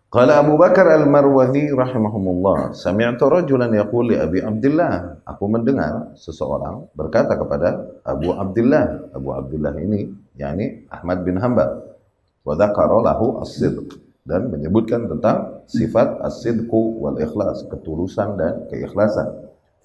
Qala 0.09 0.41
Abu 0.41 0.57
Bakar 0.57 0.89
Al-Marwazi 0.89 1.69
rahimahumullah, 1.69 2.73
sami'tu 2.73 3.29
rajulan 3.29 3.69
yaqul 3.69 4.09
li 4.09 4.17
Abi 4.17 4.41
Abdullah, 4.41 5.21
aku 5.21 5.45
mendengar 5.45 6.17
seseorang 6.17 6.89
berkata 6.97 7.37
kepada 7.37 8.01
Abu 8.01 8.33
Abdullah, 8.33 9.13
Abu 9.13 9.37
Abdullah 9.37 9.77
ini 9.77 10.09
yakni 10.33 10.89
Ahmad 10.89 11.21
bin 11.21 11.37
Hanbal 11.37 11.93
wa 12.41 12.57
lahu 13.05 13.37
as-sidq 13.45 14.01
dan 14.25 14.49
menyebutkan 14.49 15.05
tentang 15.05 15.61
sifat 15.69 16.25
as-sidqu 16.25 16.97
wal 17.05 17.21
ikhlas, 17.21 17.69
ketulusan 17.69 18.33
dan 18.33 18.65
keikhlasan. 18.65 19.29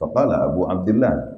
Faqala 0.01 0.49
Abu 0.49 0.65
Abdullah 0.65 1.37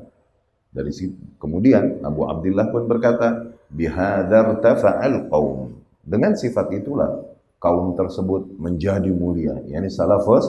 dari 0.70 0.94
kemudian 1.42 2.06
Abu 2.06 2.22
Abdullah 2.22 2.70
pun 2.70 2.86
berkata, 2.86 3.50
bihadar 3.66 4.62
tafa'al 4.62 5.26
qaum. 5.26 5.74
Dengan 6.06 6.38
sifat 6.38 6.70
itulah 6.70 7.34
kaum 7.66 7.98
tersebut 7.98 8.54
menjadi 8.62 9.10
mulia, 9.10 9.58
yakni 9.66 9.90
salafus 9.90 10.46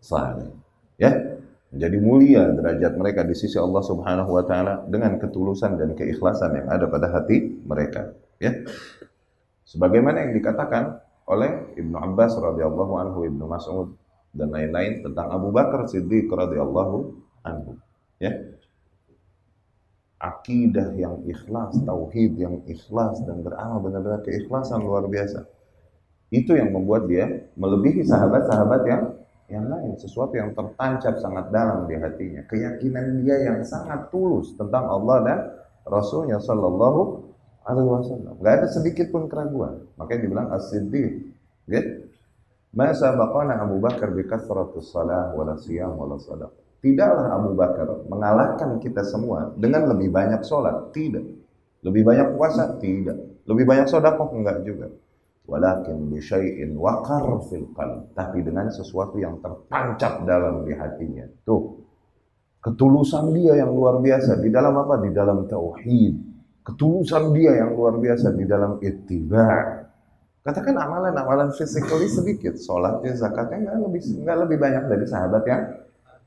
saleh. 0.00 0.48
Ya, 0.96 1.36
menjadi 1.68 1.98
mulia 2.00 2.48
derajat 2.48 2.96
mereka 2.96 3.20
di 3.28 3.36
sisi 3.36 3.60
Allah 3.60 3.84
Subhanahu 3.84 4.32
wa 4.32 4.44
taala 4.48 4.88
dengan 4.88 5.20
ketulusan 5.20 5.76
dan 5.76 5.92
keikhlasan 5.92 6.56
yang 6.56 6.72
ada 6.72 6.88
pada 6.88 7.12
hati 7.12 7.60
mereka, 7.60 8.16
ya. 8.40 8.56
Sebagaimana 9.68 10.24
yang 10.24 10.32
dikatakan 10.32 11.04
oleh 11.28 11.76
Ibnu 11.76 11.92
Abbas 11.92 12.40
radhiyallahu 12.40 12.92
anhu, 12.96 13.28
Ibnu 13.28 13.44
Mas'ud 13.44 13.92
dan 14.32 14.48
lain-lain 14.48 15.04
tentang 15.04 15.28
Abu 15.28 15.52
Bakar 15.52 15.84
Siddiq 15.84 16.32
radhiyallahu 16.32 16.96
anhu. 17.44 17.76
Ya. 18.16 18.32
Akidah 20.16 20.96
yang 20.96 21.20
ikhlas, 21.28 21.76
tauhid 21.84 22.40
yang 22.40 22.64
ikhlas 22.64 23.20
dan 23.28 23.44
beramal 23.44 23.84
benar-benar 23.84 24.24
keikhlasan 24.24 24.80
luar 24.80 25.04
biasa. 25.04 25.44
Itu 26.30 26.58
yang 26.58 26.74
membuat 26.74 27.06
dia 27.06 27.46
melebihi 27.54 28.02
sahabat-sahabat 28.02 28.80
yang 28.86 29.02
yang 29.46 29.70
lain, 29.70 29.94
sesuatu 29.94 30.34
yang 30.34 30.50
tertancap 30.58 31.22
sangat 31.22 31.54
dalam 31.54 31.86
di 31.86 31.94
hatinya, 31.94 32.42
keyakinan 32.50 33.22
dia 33.22 33.46
yang 33.46 33.62
sangat 33.62 34.10
tulus 34.10 34.50
tentang 34.58 34.90
Allah 34.90 35.16
dan 35.22 35.38
Rasulnya 35.86 36.42
Shallallahu 36.42 37.30
alaihi 37.62 37.86
wasallam. 37.86 38.34
Enggak 38.42 38.54
ada 38.58 38.68
sedikit 38.70 39.06
pun 39.14 39.30
keraguan. 39.30 39.86
Makanya 39.94 40.20
dibilang 40.26 40.48
as-siddiq. 40.50 41.30
Ya? 41.70 41.82
Ma 42.74 42.90
sabaqana 42.90 43.62
Abu 43.62 43.78
Bakar 43.78 44.10
bi 44.10 44.26
kathratus 44.26 44.90
salah 44.90 45.30
wala 45.30 45.54
siyam 45.62 45.94
wala 45.94 46.18
sadaq. 46.18 46.50
Tidaklah 46.82 47.26
Abu 47.38 47.54
Bakar 47.54 47.86
mengalahkan 48.10 48.82
kita 48.82 49.06
semua 49.06 49.54
dengan 49.54 49.90
lebih 49.90 50.10
banyak 50.10 50.42
sholat. 50.42 50.90
Tidak. 50.90 51.24
Lebih 51.86 52.02
banyak 52.02 52.28
puasa? 52.34 52.78
Tidak. 52.82 53.46
Lebih 53.46 53.64
banyak 53.66 53.86
sedekah? 53.86 54.28
Enggak 54.34 54.66
juga. 54.66 54.90
Walakin 55.46 56.10
bi 56.10 56.18
syai'in 56.18 56.74
waqar 56.74 57.26
fil 57.46 57.70
qalb. 57.72 58.10
Tapi 58.14 58.42
dengan 58.42 58.66
sesuatu 58.70 59.18
yang 59.18 59.38
tertancap 59.38 60.26
dalam 60.26 60.66
di 60.66 60.74
hatinya. 60.74 61.26
Tuh. 61.46 61.86
Ketulusan 62.60 63.30
dia 63.30 63.62
yang 63.62 63.70
luar 63.70 64.02
biasa 64.02 64.42
di 64.42 64.50
dalam 64.50 64.74
apa? 64.74 64.98
Di 64.98 65.14
dalam 65.14 65.46
tauhid 65.46 66.36
ketulusan 66.66 67.30
dia 67.30 67.62
yang 67.62 67.78
luar 67.78 67.94
biasa 68.02 68.34
di 68.34 68.42
dalam 68.42 68.82
ittiba. 68.82 69.46
Katakan 70.42 70.74
amalan-amalan 70.78 71.54
physically 71.54 72.10
sedikit, 72.10 72.58
sholatnya, 72.58 73.14
zakatnya 73.14 73.66
nggak 73.66 73.78
lebih 73.86 74.02
nggak 74.22 74.38
lebih 74.46 74.58
banyak 74.58 74.84
dari 74.90 75.06
sahabat 75.06 75.42
yang 75.46 75.62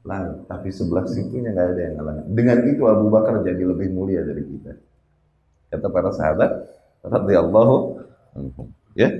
lain, 0.03 0.43
tapi 0.47 0.71
sebelah 0.71 1.08
situnya 1.08 1.55
nggak 1.55 1.67
ada 1.75 1.82
yang 1.91 1.95
lain. 2.03 2.23
Dengan 2.36 2.58
itu 2.67 2.84
Abu 2.88 3.08
Bakar 3.12 3.43
jadi 3.43 3.63
lebih 3.63 3.91
mulia 3.95 4.23
dari 4.23 4.43
kita. 4.43 4.75
Kata 5.71 5.88
para 5.88 6.12
sahabat, 6.12 6.51
radhiyallahu 7.03 7.75
anhum. 8.36 8.67
Ya. 8.99 9.15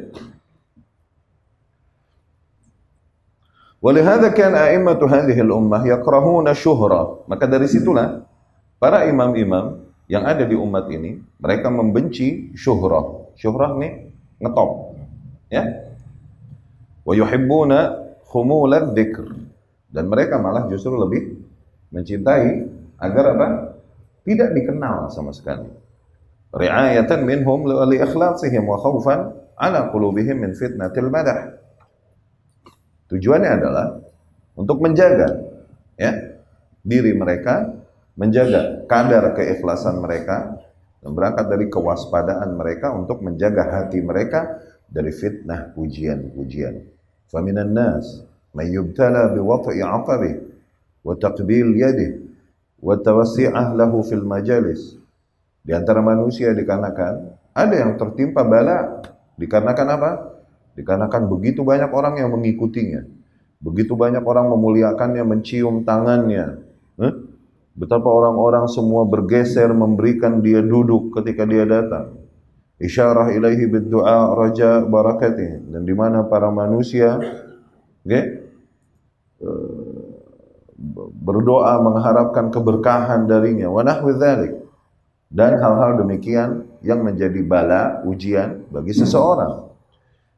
Walihada 3.79 4.27
kan 4.35 4.51
a'immatu 4.59 5.07
al-ummah 5.07 5.87
yakrahuna 5.87 6.51
syuhra. 6.51 7.23
Maka 7.31 7.47
dari 7.47 7.71
situlah 7.71 8.27
para 8.75 9.07
imam-imam 9.07 9.79
yang 10.11 10.27
ada 10.27 10.43
di 10.43 10.51
umat 10.59 10.91
ini, 10.91 11.23
mereka 11.39 11.71
membenci 11.71 12.51
syuhrah. 12.59 13.31
Syuhrah 13.39 13.79
ini 13.79 14.11
ngetop. 14.43 14.99
Ya. 15.47 15.63
Wa 17.07 17.15
yuhibbuna 17.15 18.11
khumulad 18.27 18.91
dzikr. 18.91 19.31
Dan 19.87 20.11
mereka 20.11 20.43
malah 20.43 20.67
justru 20.67 20.91
lebih 20.99 21.39
mencintai 21.95 22.67
agar 22.99 23.25
apa? 23.31 23.47
Tidak 24.27 24.51
dikenal 24.51 25.07
sama 25.07 25.31
sekali. 25.31 25.71
Ri'ayatan 26.51 27.23
minhum 27.23 27.63
li 27.63 27.97
ikhlatsihim 27.97 28.67
wa 28.67 28.75
khaufan 28.75 29.39
ala 29.59 29.91
qulubihim 29.91 30.39
min 30.47 30.55
fitnatil 30.55 31.11
madah. 31.11 31.59
Tujuannya 33.11 33.49
adalah 33.59 33.99
untuk 34.55 34.79
menjaga 34.79 35.27
ya 35.99 36.39
diri 36.85 37.11
mereka 37.11 37.67
menjaga 38.15 38.87
kadar 38.87 39.35
keikhlasan 39.35 39.99
mereka 39.99 40.55
dan 40.99 41.11
berangkat 41.15 41.45
dari 41.47 41.65
kewaspadaan 41.67 42.55
mereka 42.55 42.91
untuk 42.95 43.23
menjaga 43.23 43.67
hati 43.67 43.99
mereka 44.03 44.59
dari 44.87 45.11
fitnah 45.11 45.71
pujian-pujian. 45.75 46.83
Faminan 47.31 47.71
nas 47.71 48.23
may 48.55 48.71
yubtala 48.73 49.31
biwat'i 49.31 49.79
'aqabi 49.83 50.31
wa 51.05 51.13
taqbil 51.15 51.77
yadihi 51.77 52.29
wa 52.83 52.95
tawassi'ah 52.99 53.75
lahu 53.75 54.03
fil 54.03 54.23
majalis. 54.23 54.95
Di 55.63 55.75
antara 55.75 55.99
manusia 55.99 56.55
dikarenakan 56.55 57.13
ada 57.53 57.75
yang 57.75 57.99
tertimpa 57.99 58.41
bala 58.43 59.03
dikarenakan 59.39 59.88
apa? 59.95 60.12
Dikarenakan 60.75 61.32
begitu 61.32 61.63
banyak 61.63 61.89
orang 61.89 62.19
yang 62.19 62.30
mengikutinya. 62.36 63.08
Begitu 63.60 63.95
banyak 63.95 64.23
orang 64.23 64.52
memuliakannya, 64.52 65.23
mencium 65.23 65.84
tangannya. 65.84 66.63
Huh? 66.95 67.13
Betapa 67.75 68.08
orang-orang 68.08 68.67
semua 68.67 69.08
bergeser 69.08 69.71
memberikan 69.71 70.43
dia 70.43 70.60
duduk 70.60 71.15
ketika 71.15 71.47
dia 71.47 71.63
datang. 71.63 72.19
Isyarah 72.80 73.36
ilaihi 73.36 73.67
biddu'a 73.67 74.36
raja 74.36 74.84
barakati. 74.84 75.71
Dan 75.71 75.84
di 75.84 75.91
mana 75.91 76.23
para 76.23 76.47
manusia 76.47 77.19
okay, 78.04 78.47
eh, 79.43 79.99
berdoa 81.19 81.80
mengharapkan 81.84 82.47
keberkahan 82.52 83.28
darinya. 83.28 83.67
Wa 83.67 83.84
nahwi 83.84 84.15
Dan 85.29 85.61
hal-hal 85.61 86.01
demikian 86.01 86.65
yang 86.81 87.05
menjadi 87.05 87.39
bala, 87.45 88.01
ujian 88.05 88.65
bagi 88.73 88.97
seseorang. 88.97 89.69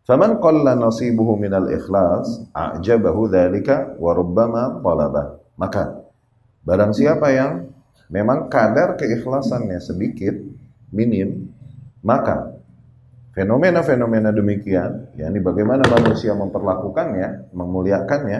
Faman 0.04 0.44
qalla 0.44 0.76
nasibuhu 0.76 1.40
minal 1.40 1.72
ikhlas, 1.72 2.52
a'jabahu 2.52 3.32
dhalika 3.32 3.96
wa 3.96 4.12
rubbama 4.12 4.84
talabah. 4.84 5.40
Maka 5.56 6.02
Barang 6.62 6.94
siapa 6.94 7.34
yang 7.34 7.74
memang 8.14 8.46
kadar 8.46 8.94
keikhlasannya 8.94 9.82
sedikit, 9.82 10.38
minim, 10.94 11.50
maka 12.06 12.54
fenomena-fenomena 13.34 14.30
demikian, 14.30 15.10
yakni 15.18 15.42
bagaimana 15.42 15.82
manusia 15.90 16.38
memperlakukannya, 16.38 17.50
memuliakannya, 17.50 18.40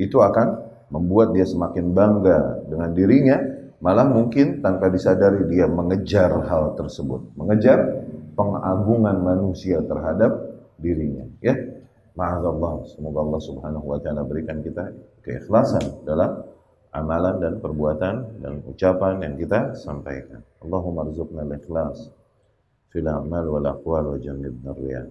itu 0.00 0.16
akan 0.16 0.72
membuat 0.88 1.36
dia 1.36 1.44
semakin 1.44 1.92
bangga 1.92 2.64
dengan 2.64 2.90
dirinya, 2.96 3.36
malah 3.80 4.06
mungkin 4.06 4.60
tanpa 4.60 4.92
disadari 4.92 5.48
dia 5.48 5.64
mengejar 5.64 6.30
hal 6.46 6.76
tersebut, 6.76 7.32
mengejar 7.34 8.04
pengagungan 8.36 9.16
manusia 9.20 9.80
terhadap 9.84 10.60
dirinya, 10.76 11.24
ya. 11.40 11.56
Ma'azallah, 12.16 12.84
semoga 12.90 13.18
Allah 13.24 13.40
Subhanahu 13.40 13.86
wa 13.86 13.98
taala 14.02 14.22
berikan 14.28 14.60
kita 14.60 14.92
keikhlasan 15.24 16.04
dalam 16.04 16.44
amalan 16.92 17.38
dan 17.38 17.52
perbuatan 17.62 18.42
dan 18.42 18.60
ucapan 18.66 19.22
yang 19.24 19.34
kita 19.38 19.72
sampaikan. 19.78 20.42
Allahumma 20.60 21.06
rizukna 21.06 21.46
al-ikhlas 21.46 22.10
fil 22.90 23.06
a'mal 23.06 23.46
wal 23.46 23.66
aqwal 23.70 24.04
wa 24.12 24.18
jannibna 24.18 24.74
riya. 24.74 25.06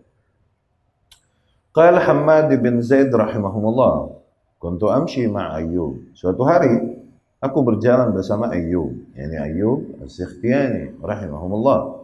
Qala 1.71 2.03
Hammad 2.03 2.51
bin 2.59 2.83
Zaid 2.83 3.09
rahimahumullah, 3.09 4.19
kuntu 4.59 4.91
amshi 4.91 5.25
ma 5.31 5.55
Ayyub. 5.55 6.13
Suatu 6.13 6.43
hari 6.43 6.98
أكو 7.43 7.61
برجال 7.61 8.11
بسمى 8.11 8.51
أيوب. 8.51 8.93
يعني 9.15 9.43
أيوب 9.43 9.85
السختياني 10.01 10.91
رحمهم 11.03 11.53
الله. 11.53 11.95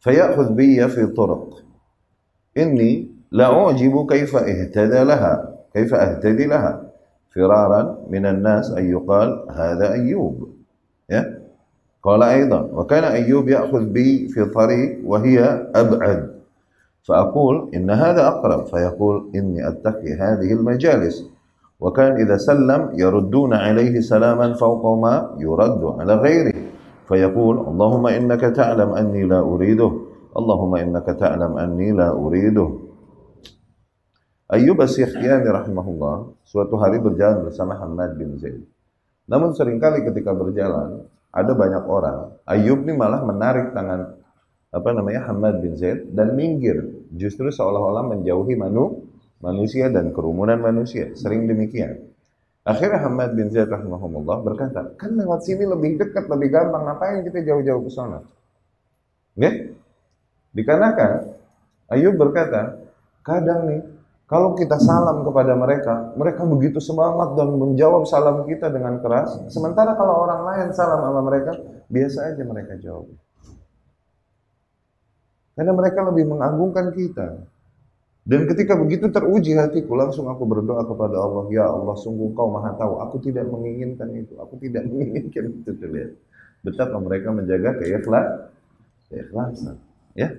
فيأخذ 0.00 0.52
بي 0.52 0.88
في 0.88 1.06
طرق. 1.06 1.62
إني 2.58 3.08
لا 3.30 3.44
أعجب 3.44 4.06
كيف 4.10 4.36
اهتدى 4.36 5.04
لها. 5.04 5.54
كيف 5.74 5.94
أهتدي 5.94 6.46
لها. 6.46 6.82
فرارا 7.34 7.98
من 8.10 8.26
الناس 8.26 8.70
أن 8.70 8.90
يقال 8.90 9.46
هذا 9.50 9.92
أيوب. 9.92 10.48
قال 12.02 12.22
أيضا. 12.22 12.60
وكان 12.60 13.04
أيوب 13.04 13.48
يأخذ 13.48 13.84
بي 13.84 14.28
في 14.28 14.44
طريق 14.44 15.00
وهي 15.04 15.66
أبعد. 15.74 16.32
فأقول 17.02 17.70
إن 17.74 17.90
هذا 17.90 18.26
أقرب. 18.28 18.66
فيقول 18.66 19.30
إني 19.34 19.68
أتقي 19.68 20.12
هذه 20.12 20.52
المجالس. 20.52 21.31
وكان 21.81 22.11
إذا 22.25 22.37
سلم 22.37 22.97
يردون 22.97 23.53
عليه 23.53 24.01
سلاما 24.01 24.53
فوق 24.53 24.83
ما 24.97 25.37
يرد 25.37 25.83
على 26.01 26.13
غيره 26.15 26.57
فيقول 27.07 27.55
اللهم 27.59 28.05
إنك 28.07 28.41
تعلم 28.41 28.89
أني 28.89 29.23
لا 29.23 29.39
أريده 29.39 29.91
اللهم 30.37 30.73
إنك 30.75 31.05
تعلم 31.05 31.57
أني 31.57 31.91
لا 31.91 32.09
أريده 32.17 32.69
Ayyub 34.47 34.79
As-Sikhyani 34.79 35.43
rahimahullah 35.43 36.39
suatu 36.47 36.79
hari 36.79 37.03
berjalan 37.03 37.51
bersama 37.51 37.75
Hamad 37.83 38.15
bin 38.15 38.39
Zaid. 38.39 38.63
Namun 39.27 39.51
seringkali 39.51 40.07
ketika 40.07 40.31
berjalan 40.31 41.03
ada 41.35 41.51
banyak 41.51 41.83
orang, 41.83 42.31
Ayyub 42.47 42.87
ini 42.87 42.95
malah 42.95 43.27
menarik 43.27 43.75
tangan 43.75 44.15
apa 44.71 44.89
namanya 44.95 45.27
Hamad 45.27 45.59
bin 45.59 45.75
Zaid 45.75 46.15
dan 46.15 46.31
minggir, 46.39 46.79
justru 47.11 47.51
seolah-olah 47.51 48.07
menjauhi 48.07 48.55
manu, 48.55 49.00
manusia 49.42 49.90
dan 49.90 50.14
kerumunan 50.14 50.56
manusia. 50.62 51.12
Sering 51.18 51.50
demikian. 51.50 52.08
Akhirnya 52.62 53.02
Hamad 53.02 53.34
bin 53.34 53.50
Zaid 53.50 53.66
rahimahullah 53.66 54.38
berkata, 54.46 54.94
kan 54.94 55.18
lewat 55.18 55.42
sini 55.42 55.66
lebih 55.66 55.98
dekat, 55.98 56.30
lebih 56.30 56.54
gampang, 56.54 56.86
ngapain 56.86 57.26
kita 57.26 57.42
jauh-jauh 57.42 57.82
ke 57.82 57.90
sana? 57.90 58.22
Ya? 59.34 59.50
Dikarenakan 60.54 61.34
Ayub 61.90 62.14
berkata, 62.14 62.78
kadang 63.26 63.66
nih 63.66 63.82
kalau 64.30 64.56
kita 64.56 64.80
salam 64.80 65.28
kepada 65.28 65.52
mereka, 65.58 66.14
mereka 66.16 66.46
begitu 66.48 66.80
semangat 66.80 67.36
dan 67.36 67.52
menjawab 67.52 68.08
salam 68.08 68.48
kita 68.48 68.72
dengan 68.72 68.96
keras. 69.02 69.36
Sementara 69.52 69.92
kalau 69.92 70.24
orang 70.24 70.40
lain 70.48 70.68
salam 70.72 71.04
sama 71.04 71.20
mereka, 71.20 71.52
biasa 71.92 72.32
aja 72.32 72.40
mereka 72.40 72.78
jawab. 72.80 73.12
Karena 75.52 75.72
mereka 75.76 76.00
lebih 76.08 76.24
mengagungkan 76.32 76.96
kita. 76.96 77.44
Dan 78.22 78.46
ketika 78.46 78.78
begitu 78.78 79.10
teruji 79.10 79.58
hatiku, 79.58 79.98
langsung 79.98 80.30
aku 80.30 80.46
berdoa 80.46 80.86
kepada 80.86 81.18
Allah, 81.18 81.44
Ya 81.50 81.66
Allah, 81.66 81.98
sungguh 81.98 82.30
kau 82.38 82.54
maha 82.54 82.70
tahu, 82.78 83.02
aku 83.02 83.18
tidak 83.18 83.50
menginginkan 83.50 84.06
itu, 84.14 84.38
aku 84.38 84.62
tidak 84.62 84.86
menginginkan 84.90 85.50
itu. 85.50 85.70
Lihat. 85.74 86.12
Betapa 86.62 87.02
mereka 87.02 87.34
menjaga 87.34 87.82
keikhlas, 87.82 88.54
keikhlasan. 89.10 89.82
Ya. 90.14 90.38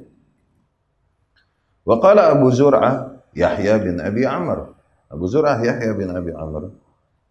Waqala 1.83 2.31
Abu 2.31 2.47
Zur'ah, 2.55 3.19
Yahya 3.35 3.75
bin 3.83 3.99
Abi 3.99 4.23
Amr. 4.23 4.71
Abu 5.11 5.27
Zur'ah 5.27 5.59
Yahya 5.59 5.91
bin 5.91 6.07
Abi 6.07 6.31
Amr 6.31 6.71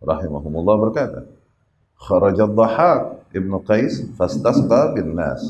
rahimahumullah 0.04 0.76
berkata, 0.76 1.24
"Kharaja 1.96 2.44
Dhahak 2.44 3.32
Ibnu 3.32 3.64
Qais 3.64 4.04
fastasqa 4.20 4.92
bin 4.92 5.16
nas." 5.16 5.40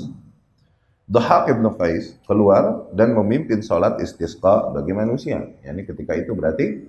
Dhahak 1.11 1.51
Ibnu 1.51 1.75
Qais 1.77 2.17
keluar 2.25 2.88
dan 2.95 3.12
memimpin 3.12 3.61
salat 3.61 3.99
istisqa 3.99 4.71
bagi 4.71 4.95
manusia. 4.95 5.45
Yani 5.67 5.83
ketika 5.83 6.15
itu 6.15 6.33
berarti 6.33 6.88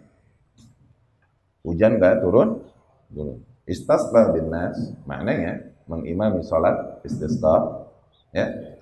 hujan 1.65 1.97
enggak 1.97 2.21
turun? 2.21 2.61
Turun. 3.09 3.39
Istasqa 3.63 4.35
bin 4.35 4.51
nas 4.51 4.75
maknanya 5.07 5.71
mengimami 5.87 6.43
salat 6.45 7.01
istisqa 7.07 7.87
ya 8.35 8.77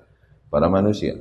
para 0.51 0.67
manusia. 0.67 1.15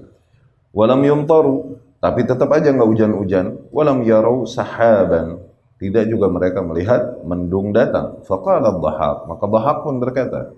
Walam 0.74 1.02
yumtaru 1.06 1.80
tapi 2.00 2.24
tetap 2.24 2.48
aja 2.56 2.72
nggak 2.72 2.88
hujan-hujan. 2.88 3.46
Walam 3.68 4.00
yarau 4.08 4.48
sahaban. 4.48 5.44
Tidak 5.76 6.08
juga 6.08 6.32
mereka 6.32 6.64
melihat 6.64 7.20
mendung 7.24 7.76
datang. 7.76 8.24
Faqala 8.24 8.72
Dhahab. 8.72 9.28
Maka 9.28 9.44
Dhahab 9.48 9.76
pun 9.84 9.96
berkata, 10.00 10.52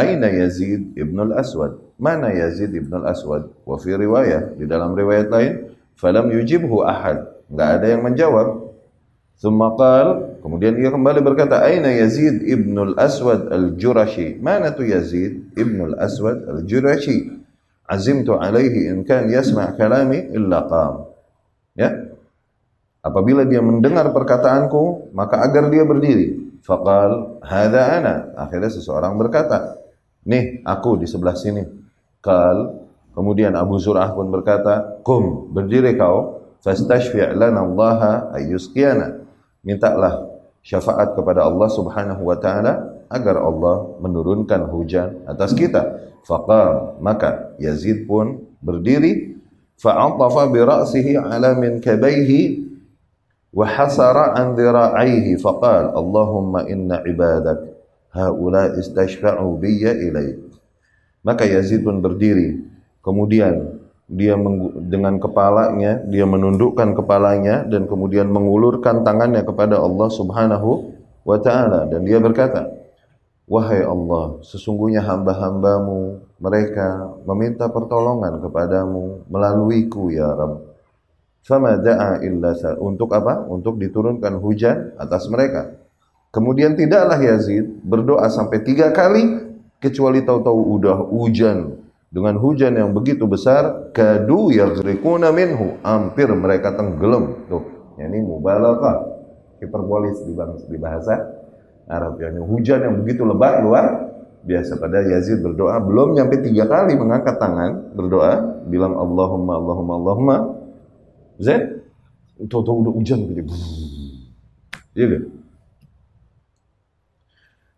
Aina 0.00 0.32
Yazid 0.32 0.96
ibn 0.96 1.16
al-Aswad? 1.20 1.76
Mana 2.00 2.32
Yazid 2.32 2.72
ibn 2.72 2.88
al-Aswad? 2.96 3.52
Wa 3.68 3.76
fi 3.76 3.92
di 4.56 4.64
dalam 4.64 4.96
riwayat 4.96 5.28
lain, 5.28 5.76
falam 6.00 6.32
yujibhu 6.32 6.80
ahad. 6.80 7.28
Nggak 7.52 7.68
ada 7.76 7.86
yang 7.86 8.02
menjawab. 8.02 8.48
Thumma 9.40 9.72
qal, 9.76 10.36
kemudian 10.40 10.76
ia 10.80 10.92
kembali 10.92 11.20
berkata, 11.24 11.64
Aina 11.64 11.92
Yazid 11.92 12.44
ibn 12.44 12.76
al-Aswad 12.76 13.52
al-Jurashi? 13.52 14.40
Mana 14.40 14.72
tu 14.72 14.88
Yazid 14.88 15.52
ibn 15.56 15.92
al-Aswad 15.92 16.44
al-Jurashi? 16.48 17.40
azimtu 17.90 18.38
alaihi 18.38 18.86
in 18.86 19.02
kan 19.02 19.26
yasma' 19.26 19.74
kalami 19.74 20.30
illa 20.30 20.62
qam. 20.70 21.10
Ya. 21.74 21.90
Apabila 23.02 23.42
dia 23.48 23.58
mendengar 23.58 24.06
perkataanku, 24.14 25.10
maka 25.10 25.42
agar 25.42 25.72
dia 25.72 25.82
berdiri. 25.82 26.60
Faqal, 26.62 27.40
hadha 27.42 27.98
ana. 27.98 28.14
Akhirnya 28.36 28.68
seseorang 28.70 29.16
berkata, 29.16 29.79
nih 30.24 30.64
aku 30.64 31.00
di 31.00 31.06
sebelah 31.08 31.36
sini. 31.36 31.62
Qal, 32.20 32.84
kemudian 33.16 33.56
Abu 33.56 33.80
Zur'ah 33.80 34.12
pun 34.12 34.28
berkata, 34.28 35.00
kum, 35.00 35.48
berdiri 35.52 35.96
kau, 35.96 36.40
fastashfi' 36.60 37.32
lana 37.36 37.64
Allah 37.64 38.00
ayyusqiyana. 38.36 39.24
Mintalah 39.64 40.28
syafaat 40.60 41.16
kepada 41.16 41.44
Allah 41.44 41.68
Subhanahu 41.68 42.22
wa 42.24 42.36
taala 42.36 43.04
agar 43.08 43.40
Allah 43.40 43.96
menurunkan 44.00 44.68
hujan 44.68 45.24
atas 45.24 45.56
kita. 45.56 46.12
Faqam, 46.24 47.00
maka 47.00 47.56
Yazid 47.56 48.04
pun 48.04 48.44
berdiri 48.60 49.40
fa'atafa 49.80 50.52
bi 50.52 50.60
ra'sihi 50.60 51.16
ala 51.16 51.56
min 51.56 51.80
kabaihi 51.80 52.68
wa 53.56 53.64
hasara 53.66 54.36
an 54.36 54.52
dhira'aihi 54.54 55.40
faqal 55.40 55.96
Allahumma 55.96 56.68
inna 56.68 57.00
ibadak 57.08 57.69
haula 58.14 58.74
istashfa'u 58.78 59.58
biyya 59.58 59.94
ilaik. 59.94 60.38
Maka 61.22 61.46
Yazid 61.46 61.84
pun 61.84 62.00
berdiri. 62.00 62.62
Kemudian 63.00 63.80
dia 64.10 64.34
dengan 64.90 65.22
kepalanya, 65.22 66.02
dia 66.10 66.26
menundukkan 66.26 66.98
kepalanya 66.98 67.62
dan 67.64 67.86
kemudian 67.86 68.26
mengulurkan 68.28 69.06
tangannya 69.06 69.46
kepada 69.46 69.78
Allah 69.78 70.08
Subhanahu 70.10 70.92
wa 71.22 71.38
taala 71.38 71.86
dan 71.86 72.02
dia 72.02 72.18
berkata, 72.18 72.66
Wahai 73.50 73.82
Allah, 73.82 74.38
sesungguhnya 74.46 75.02
hamba-hambamu, 75.02 76.22
mereka 76.38 77.18
meminta 77.26 77.66
pertolongan 77.66 78.38
kepadamu 78.38 79.26
melaluiku 79.26 80.06
ya 80.14 80.30
Rabb. 80.38 80.70
Fama 81.42 81.74
da'a 81.74 82.22
illa 82.22 82.54
untuk 82.78 83.10
apa? 83.10 83.42
Untuk 83.50 83.80
diturunkan 83.82 84.38
hujan 84.38 84.94
atas 85.02 85.26
mereka. 85.26 85.79
Kemudian 86.30 86.78
tidaklah 86.78 87.18
Yazid 87.18 87.82
berdoa 87.82 88.30
sampai 88.30 88.62
tiga 88.62 88.94
kali 88.94 89.50
kecuali 89.82 90.22
tahu-tahu 90.22 90.78
udah 90.78 91.10
hujan. 91.10 91.82
Dengan 92.10 92.38
hujan 92.38 92.74
yang 92.74 92.90
begitu 92.94 93.26
besar 93.26 93.90
kadu 93.94 94.50
yaghriquna 94.54 95.34
minhu 95.34 95.78
hampir 95.82 96.30
mereka 96.30 96.74
tenggelam. 96.78 97.46
Tuh 97.50 97.94
ini 97.98 98.22
mubalaghah. 98.22 99.18
Hiperbolis 99.58 100.22
di 100.70 100.78
bahasa 100.78 101.18
Arab. 101.90 102.22
Yani 102.22 102.38
hujan 102.46 102.78
yang 102.86 102.94
begitu 103.02 103.26
lebat 103.26 103.66
luar 103.66 104.14
biasa. 104.46 104.78
Pada 104.78 105.02
Yazid 105.02 105.42
berdoa 105.42 105.82
belum 105.82 106.14
nyampe 106.14 106.46
tiga 106.46 106.70
kali 106.70 106.94
mengangkat 106.94 107.42
tangan 107.42 107.90
berdoa 107.98 108.62
bilang 108.70 108.94
Allahumma 108.94 109.58
Allahumma 109.58 109.94
Allahumma. 109.98 110.36
Zaid 111.42 111.82
tahu 112.46 112.86
udah 112.86 112.94
hujan 112.94 113.18
gitu. 113.34 113.54
Iya 114.94 115.06
kan 115.10 115.22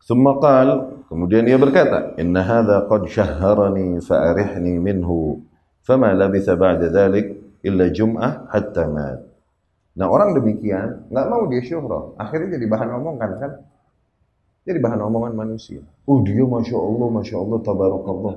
Thumma 0.02 0.38
qal, 0.42 0.68
kemudian 1.06 1.46
ia 1.46 1.54
berkata, 1.56 2.18
"Inna 2.18 2.42
hadha 2.42 2.90
qad 2.90 3.06
shahharani 3.06 4.02
fa'arihni 4.02 4.82
minhu." 4.82 5.46
Fama 5.82 6.10
labitha 6.14 6.58
ba'da 6.58 6.90
dhalik 6.90 7.58
illa 7.62 7.90
jum'ah 7.90 8.50
hatta 8.50 8.86
mat. 8.90 9.18
Nah 9.98 10.06
orang 10.08 10.34
demikian 10.34 11.10
nggak 11.10 11.26
mau 11.28 11.46
dia 11.50 11.62
syuhroh, 11.62 12.14
akhirnya 12.18 12.58
jadi 12.58 12.66
bahan 12.70 12.88
omongan 13.02 13.30
kan? 13.38 13.52
Jadi 14.62 14.78
bahan 14.78 15.00
omongan 15.02 15.34
manusia. 15.34 15.82
Oh 16.06 16.22
dia 16.22 16.46
masya 16.46 16.78
Allah, 16.78 17.08
masya 17.10 17.36
Allah, 17.38 17.58
tabarakallah. 17.66 18.34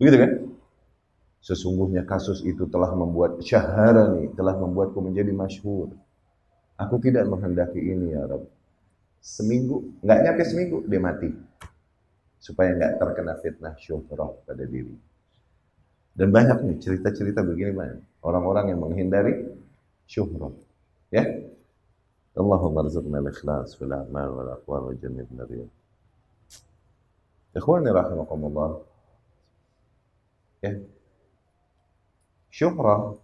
Begitu 0.00 0.16
kan? 0.16 0.30
Sesungguhnya 1.44 2.02
kasus 2.08 2.42
itu 2.42 2.66
telah 2.66 2.90
membuat 2.96 3.38
syaharani, 3.44 4.32
telah 4.34 4.56
membuatku 4.56 4.98
menjadi 4.98 5.30
masyhur. 5.30 5.92
Aku 6.80 6.98
tidak 6.98 7.28
menghendaki 7.28 7.78
ini 7.78 8.16
ya 8.16 8.24
Rabb. 8.26 8.55
Seminggu, 9.26 9.98
nggak 10.06 10.18
nyampe 10.22 10.42
seminggu 10.46 10.86
dia 10.86 11.02
mati. 11.02 11.26
Supaya 12.38 12.78
nggak 12.78 13.02
terkena 13.02 13.34
fitnah 13.42 13.74
syuhrah 13.74 14.30
pada 14.46 14.62
diri. 14.62 14.94
Dan 16.14 16.30
banyak 16.30 16.62
nih 16.62 16.78
cerita-cerita 16.78 17.42
begini 17.42 17.74
banyak. 17.74 18.22
Orang-orang 18.22 18.70
yang 18.70 18.80
menghindari 18.86 19.50
syuhrah. 20.06 20.54
Ya. 21.10 21.26
Allahumma 22.38 22.86
rizqna 22.86 23.18
al-ikhlas 23.18 23.74
fil 23.74 23.90
a'mal 23.90 24.30
wal 24.30 24.50
aqwal 24.54 24.82
wa 24.88 24.94
jannibna 24.94 25.42
riyad. 25.42 25.72
Ikhwani 27.56 27.90
rahimakumullah. 27.90 28.84
Ya, 30.62 30.72
syuhrah. 32.52 33.16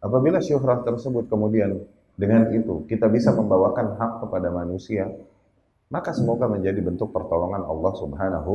Apabila 0.00 0.40
syuhrah 0.40 0.82
tersebut 0.82 1.28
kemudian 1.28 1.86
dengan 2.18 2.50
itu 2.50 2.82
kita 2.90 3.06
bisa 3.06 3.30
membawakan 3.30 3.94
hak 3.94 4.12
kepada 4.26 4.50
manusia, 4.50 5.06
maka 5.86 6.10
semoga 6.10 6.50
menjadi 6.50 6.82
bentuk 6.82 7.14
pertolongan 7.14 7.62
Allah 7.62 7.92
Subhanahu 7.94 8.52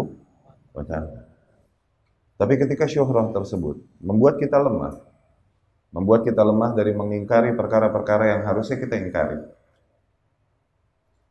wa 0.75 0.83
taala. 0.83 1.31
Tapi 2.35 2.59
ketika 2.59 2.83
syuhrah 2.91 3.31
tersebut 3.31 3.79
membuat 4.03 4.35
kita 4.35 4.59
lemah, 4.59 4.99
membuat 5.95 6.27
kita 6.27 6.43
lemah 6.43 6.75
dari 6.75 6.91
mengingkari 6.91 7.55
perkara-perkara 7.55 8.35
yang 8.35 8.41
harusnya 8.43 8.75
kita 8.83 8.99
ingkari. 8.99 9.39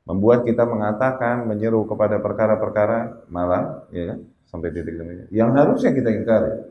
Membuat 0.09 0.49
kita 0.49 0.65
mengatakan 0.65 1.47
menyeru 1.47 1.85
kepada 1.85 2.17
perkara-perkara 2.19 3.29
malah 3.31 3.87
ya 3.95 4.19
sampai 4.51 4.73
titik 4.75 4.99
ini 4.99 5.29
yang 5.29 5.53
harusnya 5.53 5.93
kita 5.93 6.11
ingkari. 6.11 6.65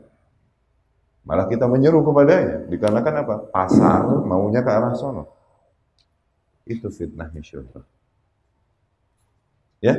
Malah 1.22 1.46
kita 1.46 1.70
menyeru 1.70 2.02
kepadanya. 2.02 2.66
Dikarenakan 2.66 3.14
apa? 3.22 3.34
Pasar 3.54 4.02
maunya 4.26 4.58
ke 4.58 4.68
arah 4.74 4.90
sono. 4.98 5.41
Itu 6.66 6.88
fitnahnya 6.90 7.42
syaitan. 7.42 7.84
Ya? 9.82 9.98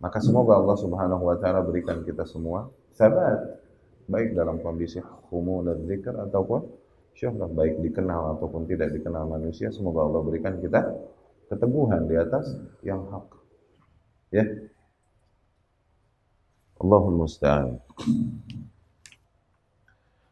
Maka 0.00 0.20
semoga 0.20 0.56
Allah 0.56 0.76
Subhanahu 0.76 1.28
wa 1.28 1.36
taala 1.36 1.60
berikan 1.64 2.04
kita 2.04 2.24
semua 2.24 2.68
sabat 2.96 3.60
baik 4.08 4.32
dalam 4.32 4.60
kondisi 4.60 5.00
humu 5.28 5.64
dan 5.64 5.84
zikr 5.84 6.16
ataupun 6.16 6.66
syuhrah 7.16 7.48
baik 7.52 7.80
dikenal 7.84 8.36
ataupun 8.36 8.64
tidak 8.64 8.96
dikenal 8.96 9.28
manusia 9.28 9.68
semoga 9.68 10.08
Allah 10.08 10.20
berikan 10.24 10.56
kita 10.56 10.80
keteguhan 11.52 12.08
di 12.08 12.16
atas 12.16 12.56
yang 12.80 13.04
hak. 13.12 13.26
Ya. 14.30 14.44
Allahul 16.80 17.18
musta'an. 17.20 17.76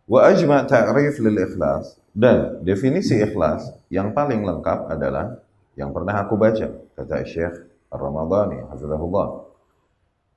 Wa 0.09 0.33
ajma' 0.33 0.65
ta'rif 0.65 1.21
lil 1.21 1.37
ikhlas 1.37 2.01
dan 2.19 2.67
definisi 2.67 3.15
ikhlas 3.23 3.71
yang 3.95 4.11
paling 4.11 4.43
lengkap 4.43 4.91
adalah 4.91 5.39
yang 5.79 5.95
pernah 5.95 6.19
aku 6.27 6.35
baca 6.35 6.67
kata 6.99 7.23
Syekh 7.23 7.55
Ar-Ramadhani 7.95 8.67
hafizahullah. 8.75 9.47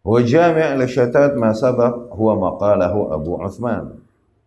Wa 0.06 0.20
jami' 0.22 0.78
li 0.78 0.86
syatat 0.86 1.34
ma 1.34 1.58
sabaq 1.58 2.13
huwa 2.13 2.54
maqalahu 2.54 3.10
Abu 3.10 3.34
Uthman. 3.41 3.98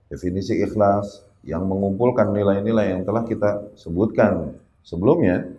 Definisi 0.07 0.63
ikhlas 0.63 1.27
yang 1.43 1.67
mengumpulkan 1.67 2.31
nilai-nilai 2.31 2.95
yang 2.95 3.03
telah 3.03 3.27
kita 3.27 3.75
sebutkan 3.75 4.55
sebelumnya 4.87 5.51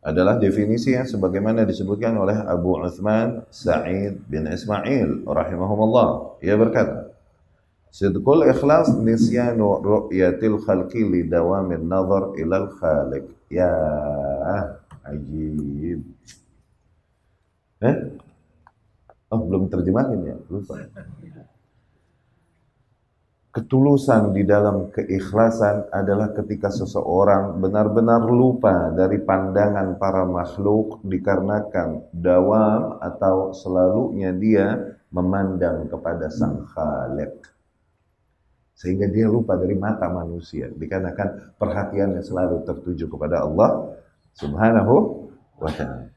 adalah 0.00 0.40
definisi 0.40 0.96
yang 0.96 1.04
sebagaimana 1.04 1.68
disebutkan 1.68 2.16
oleh 2.16 2.40
Abu 2.40 2.72
Uthman 2.80 3.44
Sa'id 3.52 4.24
bin 4.32 4.48
Ismail 4.48 5.28
rahimahumullah. 5.28 6.40
Ia 6.40 6.56
berkata, 6.56 7.15
Sidqul 7.96 8.44
ikhlas 8.44 8.92
nisyanu 9.00 9.80
ru'yatil 9.80 10.60
khalqi 10.60 11.00
li 11.00 11.24
dawamin 11.24 11.88
nazar 11.88 12.36
ilal 12.36 12.68
khaliq. 12.76 13.24
Ya, 13.48 13.72
ajib. 15.08 16.04
Eh? 17.80 17.96
Oh, 19.32 19.40
belum 19.48 19.72
terjemahin 19.72 20.28
ya? 20.28 20.36
Lupa. 20.52 20.76
Ketulusan 23.56 24.36
di 24.36 24.44
dalam 24.44 24.92
keikhlasan 24.92 25.88
adalah 25.88 26.36
ketika 26.36 26.68
seseorang 26.68 27.56
benar-benar 27.64 28.28
lupa 28.28 28.92
dari 28.92 29.24
pandangan 29.24 29.96
para 29.96 30.28
makhluk 30.28 31.00
dikarenakan 31.00 32.12
dawam 32.12 33.00
atau 33.00 33.56
selalunya 33.56 34.36
dia 34.36 34.84
memandang 35.08 35.88
kepada 35.88 36.28
sang 36.28 36.60
khaliq 36.68 37.55
sehingga 38.76 39.08
dia 39.08 39.24
lupa 39.24 39.56
dari 39.56 39.72
mata 39.72 40.04
manusia 40.12 40.68
dikarenakan 40.68 41.56
perhatiannya 41.56 42.20
selalu 42.20 42.60
tertuju 42.68 43.08
kepada 43.08 43.48
Allah 43.48 43.96
Subhanahu 44.36 44.94
wa 45.56 45.70
taala. 45.72 46.12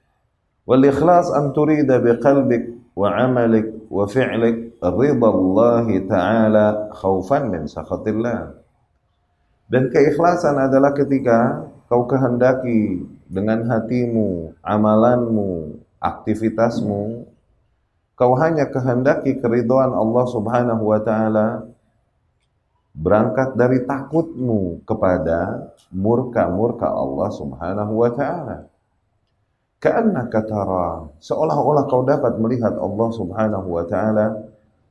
Wal 0.68 0.84
ikhlas 0.84 1.32
an 1.32 1.56
turida 1.56 2.04
biqalbik 2.04 2.94
wa 3.00 3.16
amalik 3.16 3.88
wa 3.88 4.04
fi'lik 4.04 4.76
ridha 4.84 5.28
Allah 5.32 5.88
taala 6.04 6.66
khaufan 7.00 7.48
min 7.48 7.64
sakhatillah. 7.72 8.60
Dan 9.72 9.88
keikhlasan 9.88 10.60
adalah 10.60 10.92
ketika 10.92 11.64
kau 11.88 12.06
kehendaki 12.12 13.08
dengan 13.32 13.72
hatimu, 13.72 14.52
amalanmu, 14.60 15.80
aktivitasmu, 16.02 17.24
kau 18.20 18.34
hanya 18.36 18.68
kehendaki 18.68 19.40
keridhaan 19.40 19.96
Allah 19.96 20.26
Subhanahu 20.28 20.84
wa 20.92 21.00
taala 21.00 21.70
berangkat 22.94 23.54
dari 23.54 23.86
takutmu 23.86 24.84
kepada 24.86 25.72
murka-murka 25.94 26.90
Allah 26.90 27.30
Subhanahu 27.34 27.94
wa 27.94 28.12
taala. 28.14 28.58
Ka'annaka 29.80 30.44
tara, 30.44 31.08
seolah-olah 31.24 31.88
kau 31.88 32.04
dapat 32.04 32.36
melihat 32.36 32.76
Allah 32.76 33.10
Subhanahu 33.16 33.68
wa 33.80 33.84
taala 33.88 34.36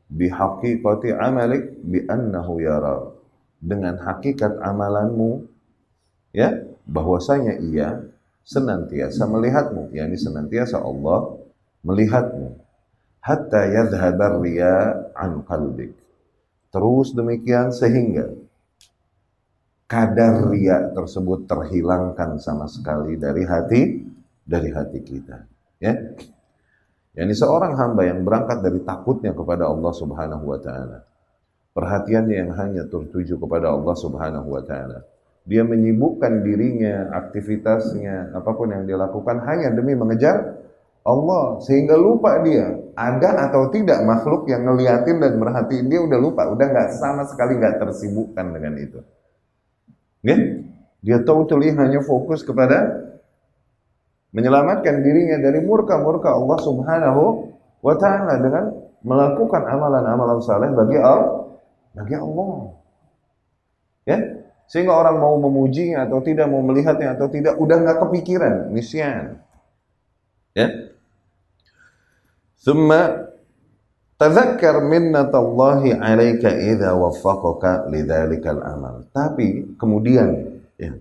bihaqiqati 0.09 1.13
amalik 1.13 1.77
bi 1.85 2.09
annahu 2.09 2.65
yara. 2.65 3.13
Dengan 3.59 3.99
hakikat 4.01 4.63
amalanmu 4.63 5.45
ya, 6.33 6.65
bahwasanya 6.89 7.61
ia 7.61 8.01
senantiasa 8.47 9.29
melihatmu, 9.29 9.93
yakni 9.93 10.17
senantiasa 10.17 10.81
Allah 10.81 11.37
melihatmu. 11.85 12.57
Hatta 13.21 13.69
yadhhabar 13.69 14.41
riya 14.41 15.13
an 15.13 15.45
qalbik 15.45 16.08
Terus 16.69 17.17
demikian 17.17 17.73
sehingga 17.73 18.29
kadar 19.89 20.53
ria 20.53 20.93
tersebut 20.93 21.49
terhilangkan 21.49 22.37
sama 22.37 22.69
sekali 22.69 23.17
dari 23.17 23.43
hati 23.49 23.83
dari 24.45 24.69
hati 24.69 25.01
kita. 25.01 25.49
Ya. 25.81 25.97
Yani 27.17 27.35
seorang 27.35 27.75
hamba 27.75 28.05
yang 28.05 28.23
berangkat 28.23 28.61
dari 28.63 28.85
takutnya 28.85 29.33
kepada 29.33 29.67
Allah 29.67 29.93
Subhanahu 29.97 30.45
wa 30.45 30.61
taala. 30.61 31.03
Perhatiannya 31.73 32.37
yang 32.37 32.53
hanya 32.55 32.83
tertuju 32.87 33.41
kepada 33.41 33.73
Allah 33.73 33.97
Subhanahu 33.97 34.49
wa 34.55 34.63
taala. 34.63 35.03
Dia 35.49 35.65
menyibukkan 35.65 36.45
dirinya, 36.45 37.09
aktivitasnya, 37.17 38.37
apa 38.37 38.51
pun 38.53 38.69
yang 38.69 38.85
dia 38.85 39.01
lakukan 39.01 39.41
hanya 39.49 39.73
demi 39.73 39.97
mengejar 39.97 40.61
Allah 41.09 41.65
sehingga 41.65 41.97
lupa 41.97 42.45
dia. 42.45 42.69
Ada 42.93 43.49
atau 43.49 43.73
tidak 43.73 44.05
makhluk 44.05 44.45
yang 44.51 44.69
ngeliatin 44.69 45.17
dan 45.17 45.41
merhatiin 45.41 45.89
dia 45.89 46.05
udah 46.05 46.19
lupa. 46.21 46.45
Udah 46.53 46.69
nggak 46.69 46.89
sama 47.01 47.25
sekali 47.25 47.57
nggak 47.57 47.81
tersibukkan 47.81 48.47
dengan 48.53 48.75
itu. 48.77 49.01
Ya? 50.21 50.37
Dia 51.01 51.19
totally 51.25 51.73
hanya 51.73 52.05
fokus 52.05 52.45
kepada 52.45 53.09
menyelamatkan 54.37 55.01
dirinya 55.01 55.41
dari 55.41 55.65
murka-murka 55.65 56.37
Allah 56.37 56.59
Subhanahu 56.61 57.23
wa 57.81 57.95
taala 57.97 58.37
dengan 58.37 58.65
melakukan 59.01 59.63
amalan-amalan 59.65 60.43
saleh 60.45 60.69
bagi 60.77 60.99
Allah 61.01 61.57
bagi 61.97 62.15
Allah. 62.19 62.77
Ya? 64.05 64.19
Sehingga 64.69 64.93
orang 64.93 65.17
mau 65.17 65.41
memujinya 65.41 66.05
atau 66.05 66.21
tidak 66.21 66.45
mau 66.53 66.61
melihatnya 66.61 67.17
atau 67.17 67.33
tidak 67.33 67.57
udah 67.57 67.77
nggak 67.81 67.99
kepikiran. 68.05 68.69
Nisyan 68.77 69.49
ya 70.59 70.67
Thumma 72.69 73.33
tadzakkar 74.21 74.85
minnatallahi 74.85 75.97
'alaika 75.97 76.53
idza 76.53 76.93
waffaqaka 76.93 77.89
lidzalikal 77.89 78.61
amal. 78.61 79.09
Tapi 79.09 79.73
kemudian 79.81 80.61
ya 80.77 80.93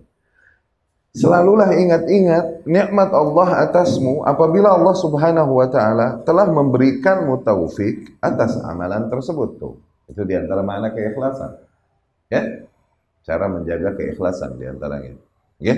Selalulah 1.18 1.74
ingat-ingat 1.74 2.62
nikmat 2.68 3.10
Allah 3.10 3.66
atasmu 3.66 4.22
apabila 4.22 4.76
Allah 4.76 4.94
Subhanahu 4.94 5.56
wa 5.58 5.66
taala 5.66 6.22
telah 6.22 6.46
memberikanmu 6.46 7.42
taufik 7.42 8.16
atas 8.22 8.54
amalan 8.62 9.10
tersebut 9.10 9.58
tuh. 9.58 9.74
Itu 10.06 10.22
di 10.22 10.38
antara 10.38 10.62
makna 10.62 10.94
keikhlasan. 10.94 11.58
Ya? 12.30 12.64
Cara 13.26 13.50
menjaga 13.50 13.98
keikhlasan 13.98 14.62
di 14.62 14.70
antaranya. 14.70 15.18
Ya? 15.58 15.74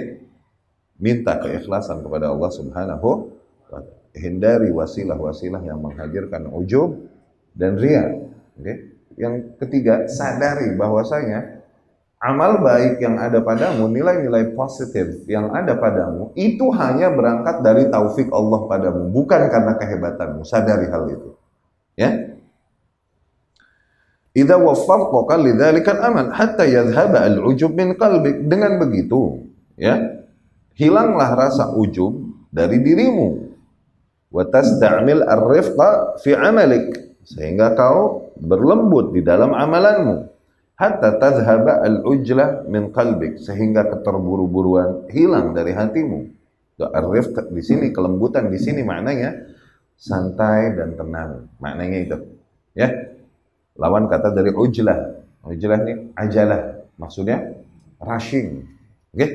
Minta 1.00 1.40
keikhlasan 1.40 2.04
kepada 2.04 2.28
Allah 2.28 2.50
Subhanahu 2.52 3.39
Hindari 4.10 4.74
wasilah-wasilah 4.74 5.62
yang 5.62 5.78
menghadirkan 5.78 6.50
ujub 6.50 7.06
dan 7.54 7.78
ria. 7.78 8.10
Okay? 8.58 8.90
Yang 9.14 9.54
ketiga, 9.62 10.10
sadari 10.10 10.74
bahwasanya 10.74 11.62
amal 12.18 12.58
baik 12.60 12.98
yang 12.98 13.16
ada 13.16 13.38
padamu, 13.40 13.86
nilai-nilai 13.86 14.52
positif 14.58 15.24
yang 15.30 15.54
ada 15.54 15.78
padamu, 15.78 16.34
itu 16.34 16.68
hanya 16.74 17.12
berangkat 17.14 17.62
dari 17.62 17.86
taufik 17.88 18.28
Allah 18.34 18.60
padamu, 18.66 19.14
bukan 19.14 19.46
karena 19.46 19.72
kehebatanmu. 19.78 20.42
Sadari 20.42 20.90
hal 20.90 21.04
itu. 21.10 21.30
Ya, 21.94 22.30
Idza 24.30 24.54
waffaqaka 24.54 25.42
lidzalikal 25.42 25.98
amal 26.06 26.30
hatta 26.30 26.62
yadhhaba 26.62 27.26
al-ujub 27.26 27.74
min 27.74 27.98
qalbik. 27.98 28.46
Dengan 28.46 28.78
begitu, 28.78 29.50
ya, 29.74 30.22
hilanglah 30.78 31.34
rasa 31.34 31.74
ujub 31.74 32.30
dari 32.54 32.78
dirimu. 32.78 33.49
Wa 34.30 34.46
tasta'mil 34.46 35.26
ar-rifqa 35.26 36.18
fi 36.22 36.38
'amalik 36.38 37.18
sehingga 37.26 37.74
kau 37.74 38.30
berlembut 38.38 39.12
di 39.14 39.20
dalam 39.26 39.52
amalanmu. 39.52 40.30
Hatta 40.80 41.20
tadhhaba 41.20 41.84
al-ujla 41.84 42.64
min 42.64 42.88
qalbik 42.88 43.36
sehingga 43.36 43.84
keterburu-buruan 43.90 45.10
hilang 45.12 45.52
dari 45.52 45.76
hatimu. 45.76 46.30
Ar-rifq 46.80 47.52
di 47.52 47.60
sini 47.60 47.92
kelembutan 47.92 48.48
di 48.48 48.56
sini 48.56 48.80
maknanya 48.80 49.36
santai 50.00 50.72
dan 50.72 50.96
tenang. 50.96 51.52
Maknanya 51.60 51.98
itu. 52.00 52.16
Ya, 52.72 52.88
Lawan 53.80 54.12
kata 54.12 54.36
dari 54.36 54.52
ujlah. 54.52 55.24
Ujlah 55.40 55.78
ini 55.88 56.12
ajalah. 56.12 56.84
Maksudnya 57.00 57.64
rushing. 57.96 58.68
Oke? 59.16 59.16
Okay? 59.16 59.30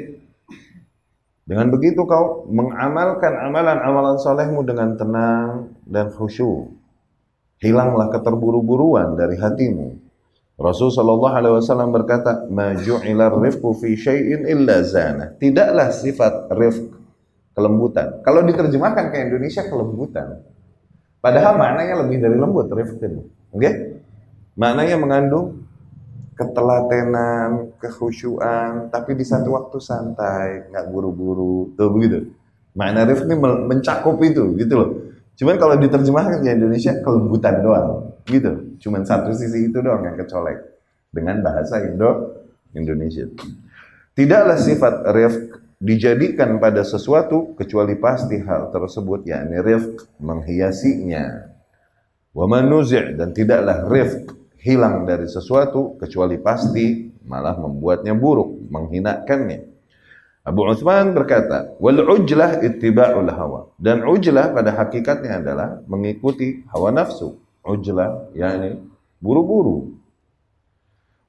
Dengan 1.45 1.69
begitu 1.69 2.09
kau 2.09 2.49
mengamalkan 2.49 3.37
amalan-amalan 3.37 4.17
solehmu 4.17 4.65
dengan 4.65 4.97
tenang 4.97 5.77
dan 5.85 6.09
khusyuk. 6.09 6.73
Hilanglah 7.61 8.09
keterburu-buruan 8.09 9.13
dari 9.13 9.37
hatimu. 9.37 9.93
Rasul 10.57 10.89
Shallallahu 10.89 11.35
Alaihi 11.37 11.55
Wasallam 11.61 11.93
berkata, 11.93 12.49
"Maju'ilar 12.49 13.37
rifqu 13.37 13.69
fi 13.77 13.93
syai'in 13.93 14.49
illa 14.49 14.81
zana." 14.81 15.37
Tidaklah 15.37 15.93
sifat 15.93 16.49
rifq 16.49 16.95
kelembutan. 17.53 18.25
Kalau 18.25 18.41
diterjemahkan 18.41 19.13
ke 19.13 19.17
Indonesia 19.29 19.63
kelembutan. 19.69 20.41
Padahal 21.21 21.57
maknanya 21.61 22.05
lebih 22.05 22.25
dari 22.25 22.37
lembut 22.41 22.73
rifq 22.73 22.97
itu. 23.01 23.21
Oke? 23.53 23.61
Okay? 23.61 23.73
Maknanya 24.57 24.97
mengandung 24.97 25.64
ketelatenan, 26.35 27.79
kekhusyuan, 27.79 28.91
tapi 28.91 29.15
di 29.15 29.23
satu 29.23 29.55
waktu 29.55 29.77
santai, 29.79 30.67
nggak 30.69 30.85
buru-buru, 30.91 31.71
tuh 31.79 31.89
begitu. 31.95 32.35
Makna 32.75 33.07
rif 33.07 33.23
ini 33.23 33.39
mencakup 33.39 34.19
itu, 34.19 34.51
gitu 34.59 34.73
loh. 34.75 34.89
Cuman 35.39 35.55
kalau 35.55 35.75
diterjemahkan 35.79 36.43
ke 36.43 36.51
Indonesia 36.51 36.91
kelembutan 36.99 37.63
doang, 37.63 38.19
gitu. 38.27 38.75
Cuman 38.83 39.07
satu 39.07 39.31
sisi 39.31 39.71
itu 39.71 39.79
doang 39.79 40.03
yang 40.03 40.19
kecolek 40.19 40.59
dengan 41.11 41.39
bahasa 41.39 41.79
Indo 41.87 42.35
Indonesia. 42.75 43.31
Tidaklah 44.15 44.59
sifat 44.59 44.95
rifq 45.11 45.43
dijadikan 45.79 46.59
pada 46.59 46.83
sesuatu 46.83 47.55
kecuali 47.55 47.95
pasti 47.99 48.39
hal 48.43 48.71
tersebut 48.75 49.23
yakni 49.27 49.59
rifq 49.63 50.19
menghiasinya. 50.19 51.51
Wa 52.35 52.43
manuzi' 52.47 53.15
dan 53.15 53.31
tidaklah 53.31 53.87
rifq 53.87 54.44
hilang 54.65 55.05
dari 55.05 55.29
sesuatu 55.29 55.93
kecuali 56.01 56.41
pasti 56.41 57.13
malah 57.21 57.53
membuatnya 57.53 58.17
buruk, 58.17 58.65
menghinakannya. 58.73 59.77
Abu 60.45 60.61
Uthman 60.65 61.13
berkata, 61.13 61.77
"Wal 61.77 62.01
ujlah 62.01 62.61
ittiba'ul 62.65 63.29
hawa." 63.29 63.69
Dan 63.77 64.05
ujlah 64.05 64.53
pada 64.53 64.73
hakikatnya 64.73 65.41
adalah 65.41 65.81
mengikuti 65.85 66.65
hawa 66.69 66.93
nafsu. 66.93 67.37
Ujlah 67.65 68.29
yakni 68.33 68.77
buru-buru. 69.17 69.97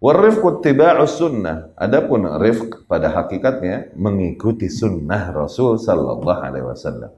Wal 0.00 0.20
rifqu 0.20 0.60
ittiba'us 0.60 1.16
sunnah. 1.16 1.72
Adapun 1.80 2.28
rifq 2.40 2.84
pada 2.84 3.08
hakikatnya 3.08 3.96
mengikuti 3.96 4.68
sunnah 4.68 5.32
Rasul 5.32 5.80
sallallahu 5.80 6.40
alaihi 6.44 6.68
wasallam. 6.68 7.12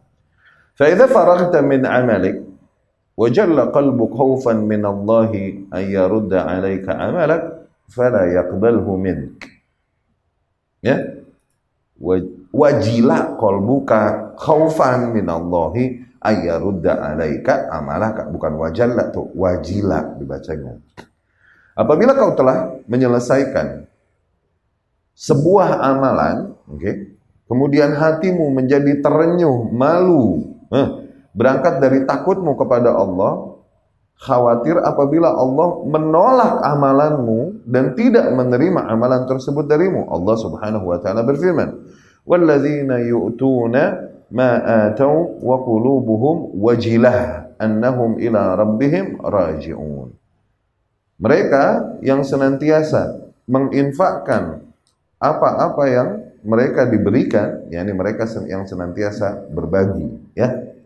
Fa 0.79 0.87
idza 0.87 1.11
faraghta 1.11 1.59
min 1.67 1.83
'amalik 1.83 2.39
وَجَلَّ 3.19 3.35
jalla 3.35 3.75
qalbu 3.75 4.15
مِنَ 4.63 4.83
اللَّهِ 4.87 5.33
Allah 5.35 5.75
ay 5.75 5.85
yarudda 5.91 6.47
'alaika 6.47 6.95
'amalak 6.95 7.67
fala 7.91 8.31
yaqbalhu 8.31 8.95
ya? 10.87 10.97
Wajila 12.55 13.35
qalbuka 13.35 14.33
khaufan 14.39 15.11
min 15.11 15.27
Allahi 15.27 15.99
'alaika 16.95 17.67
'amalaka 17.75 18.31
bukan 18.31 18.55
wajalla 18.55 19.11
tuh 19.11 19.35
wajila 19.35 20.15
dibacanya. 20.15 20.79
Apabila 21.75 22.15
kau 22.15 22.39
telah 22.39 22.79
menyelesaikan 22.87 23.83
sebuah 25.19 25.83
amalan 25.83 26.55
okay, 26.71 27.19
kemudian 27.51 27.99
hatimu 27.99 28.55
menjadi 28.55 29.03
terenyuh 29.03 29.75
malu 29.75 30.55
huh, 30.71 31.08
berangkat 31.39 31.79
dari 31.79 32.03
takutmu 32.03 32.59
kepada 32.59 32.91
Allah, 32.99 33.55
khawatir 34.19 34.83
apabila 34.83 35.31
Allah 35.31 35.87
menolak 35.87 36.59
amalanmu 36.67 37.63
dan 37.63 37.95
tidak 37.95 38.27
menerima 38.35 38.91
amalan 38.91 39.23
tersebut 39.31 39.71
darimu. 39.71 40.11
Allah 40.11 40.35
Subhanahu 40.35 40.91
wa 40.91 40.99
taala 40.99 41.23
berfirman, 41.23 41.79
"Walladzina 42.27 42.99
yu'tuna 43.07 44.11
ma 44.35 44.51
atau 44.91 45.39
wa 45.39 45.63
qulubuhum 45.63 46.59
wajilah 46.59 47.55
annahum 47.63 48.19
ila 48.19 48.59
rabbihim 48.59 49.23
raji'un." 49.23 50.11
Mereka 51.23 51.65
yang 52.03 52.27
senantiasa 52.27 53.31
menginfakkan 53.47 54.67
apa-apa 55.23 55.85
yang 55.87 56.09
mereka 56.43 56.87
diberikan, 56.87 57.67
yakni 57.71 57.91
mereka 57.91 58.27
yang 58.47 58.63
senantiasa 58.67 59.51
berbagi, 59.51 60.07
ya 60.39 60.78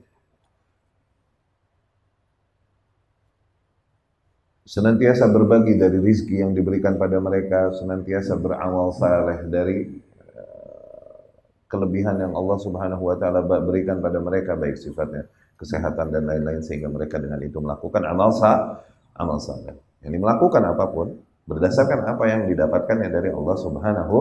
senantiasa 4.62 5.27
berbagi 5.31 5.75
dari 5.75 5.98
rizki 5.98 6.38
yang 6.38 6.55
diberikan 6.55 6.94
pada 6.94 7.18
mereka, 7.18 7.75
senantiasa 7.75 8.38
beramal 8.38 8.94
saleh 8.94 9.46
dari 9.51 9.90
eh, 10.33 11.18
kelebihan 11.66 12.22
yang 12.22 12.33
Allah 12.38 12.59
Subhanahu 12.62 13.03
wa 13.03 13.16
taala 13.18 13.42
berikan 13.42 13.98
pada 13.98 14.22
mereka 14.22 14.55
baik 14.55 14.79
sifatnya 14.79 15.27
kesehatan 15.59 16.11
dan 16.11 16.27
lain-lain 16.27 16.62
sehingga 16.62 16.90
mereka 16.90 17.22
dengan 17.22 17.38
itu 17.42 17.59
melakukan 17.62 18.03
amal 18.07 18.35
sa 18.35 18.83
amal 19.18 19.38
saleh. 19.38 19.79
Yang 20.03 20.18
melakukan 20.18 20.62
apa 20.66 20.85
pun 20.90 21.14
berdasarkan 21.46 22.07
apa 22.07 22.25
yang 22.27 22.42
didapatkannya 22.51 23.09
dari 23.11 23.31
Allah 23.31 23.57
Subhanahu 23.59 24.16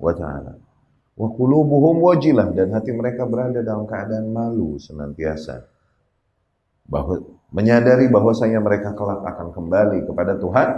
wa 0.00 0.12
taala. 0.16 0.56
Wa 1.18 1.28
qulubuhum 1.34 1.98
wajilah 2.04 2.54
dan 2.54 2.72
hati 2.72 2.94
mereka 2.94 3.26
berada 3.26 3.60
dalam 3.60 3.84
keadaan 3.84 4.30
malu 4.30 4.78
senantiasa 4.78 5.66
bahwa 6.88 7.20
menyadari 7.52 8.12
bahwasanya 8.12 8.60
mereka 8.60 8.92
kelak 8.92 9.24
akan 9.24 9.48
kembali 9.56 10.04
kepada 10.04 10.36
Tuhan 10.36 10.68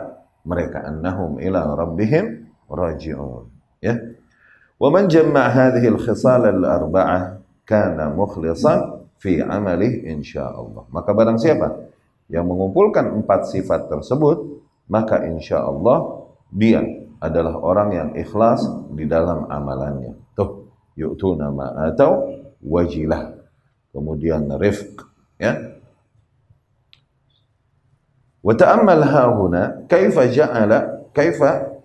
mereka 0.47 0.87
annahum 0.87 1.37
ila 1.43 1.75
rabbihim 1.77 2.47
raji'un 2.71 3.45
ya. 3.83 3.99
Wa 4.81 4.89
man 4.89 5.13
jamma 5.13 5.53
hadhihi 5.53 5.93
al-khisal 5.93 6.47
al-arba'ah 6.47 7.43
kana 7.69 8.09
mukhlisan 8.09 9.05
fi 9.21 9.45
amalih 9.45 10.09
insyaallah. 10.09 10.89
Maka 10.89 11.11
barang 11.13 11.37
siapa 11.37 11.91
yang 12.33 12.49
mengumpulkan 12.49 13.13
empat 13.21 13.53
sifat 13.53 13.93
tersebut 13.93 14.63
maka 14.89 15.23
insyaallah 15.29 16.25
dia 16.51 16.81
adalah 17.21 17.61
orang 17.61 17.89
yang 17.93 18.11
ikhlas 18.17 18.65
di 18.97 19.05
dalam 19.05 19.45
amalannya. 19.53 20.17
Tuh 20.33 20.67
yu'tuna 20.97 21.53
ma 21.53 21.77
atau 21.93 22.41
wajilah. 22.65 23.37
Kemudian 23.93 24.49
rifq 24.57 25.05
ya 25.37 25.70
Wa 28.41 28.57
ta'ammal 28.57 29.05
hahuna 29.05 29.85
kaifa 29.85 30.25
ja'ala 30.33 31.09
kaifa 31.13 31.77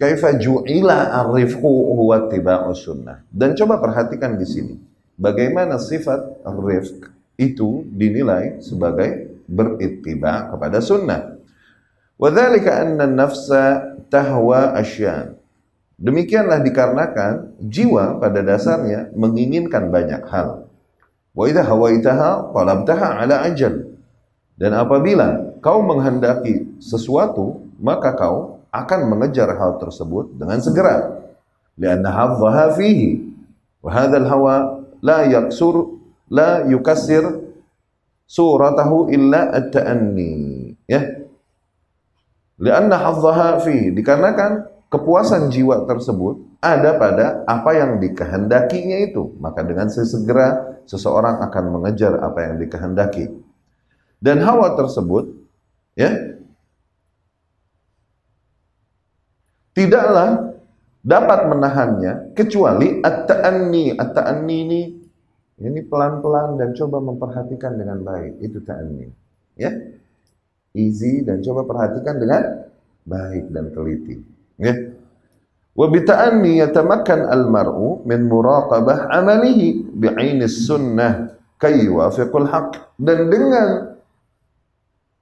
kaifa 0.00 0.38
ju'ila 0.40 1.12
ar-rifqu 1.12 1.68
huwa 1.68 2.24
ittiba'us 2.24 2.88
sunnah. 2.88 3.26
Dan 3.28 3.52
coba 3.52 3.76
perhatikan 3.76 4.40
di 4.40 4.46
sini 4.48 4.74
bagaimana 5.18 5.76
sifat 5.76 6.46
rifq 6.46 7.12
itu 7.36 7.84
dinilai 7.92 8.64
sebagai 8.64 9.42
berittiba 9.44 10.48
kepada 10.54 10.78
sunnah. 10.80 11.36
Wa 12.18 12.28
dzalika 12.32 12.82
anna 12.82 13.04
nafsa 13.06 13.94
tahwa 14.08 14.74
asyan. 14.74 15.38
Demikianlah 15.98 16.62
dikarenakan 16.62 17.58
jiwa 17.58 18.22
pada 18.22 18.38
dasarnya 18.40 19.10
menginginkan 19.18 19.90
banyak 19.90 20.22
hal. 20.30 20.70
Wa 21.34 21.44
idza 21.50 21.66
hawaitaha 21.66 22.54
talabtaha 22.54 23.18
ala 23.18 23.42
ajal. 23.46 23.98
Dan 24.58 24.74
apabila 24.74 25.47
kau 25.58 25.82
menghendaki 25.82 26.78
sesuatu, 26.82 27.66
maka 27.78 28.14
kau 28.14 28.58
akan 28.68 29.00
mengejar 29.08 29.48
hal 29.56 29.80
tersebut 29.80 30.34
dengan 30.36 30.60
segera. 30.60 31.24
Lianna 31.78 32.10
hadzaha 32.10 32.74
fihi. 32.74 33.30
Hawa 33.88 34.84
la 35.00 35.24
yaksur 35.24 35.96
la 36.28 36.66
yukassir 36.66 37.24
suratahu 38.28 39.08
illa 39.08 39.48
at-ta'anni. 39.54 40.74
Ya. 40.90 41.24
Lianna 42.58 42.98
fihi. 43.62 43.94
Dikarenakan 43.94 44.66
kepuasan 44.90 45.48
jiwa 45.54 45.86
tersebut 45.86 46.58
ada 46.58 46.98
pada 46.98 47.46
apa 47.46 47.70
yang 47.78 48.02
dikehendakinya 48.02 48.98
itu. 49.06 49.38
Maka 49.38 49.62
dengan 49.62 49.86
sesegera 49.88 50.82
seseorang 50.84 51.40
akan 51.46 51.64
mengejar 51.78 52.18
apa 52.18 52.50
yang 52.50 52.58
dikehendaki. 52.58 53.30
Dan 54.18 54.42
hawa 54.42 54.74
tersebut 54.74 55.37
ya 55.98 56.38
tidaklah 59.74 60.54
dapat 61.02 61.40
menahannya 61.48 62.34
kecuali 62.34 62.98
at-ta'anni. 63.02 63.94
At-ta'anni 63.94 64.56
ini 64.66 64.82
ini 65.58 65.80
pelan-pelan 65.82 66.54
dan 66.54 66.70
coba 66.74 67.02
memperhatikan 67.02 67.74
dengan 67.74 68.02
baik. 68.02 68.38
Itu 68.42 68.62
ta'anni. 68.62 69.10
Ya. 69.58 69.74
Easy 70.74 71.26
dan 71.26 71.42
coba 71.42 71.66
perhatikan 71.66 72.22
dengan 72.22 72.68
baik 73.02 73.50
dan 73.50 73.74
teliti. 73.74 74.22
Ya. 74.58 74.94
Wa 75.74 75.86
bita'anni 75.90 76.62
yatamakkan 76.62 77.26
al-mar'u 77.26 78.06
min 78.06 78.26
muraqabah 78.26 79.10
amalihi 79.14 79.94
bi'ainis 79.98 80.66
sunnah 80.66 81.34
kay 81.58 81.86
yuwafiqul 81.90 82.46
haq. 82.46 82.94
Dan 82.94 83.26
dengan 83.26 83.97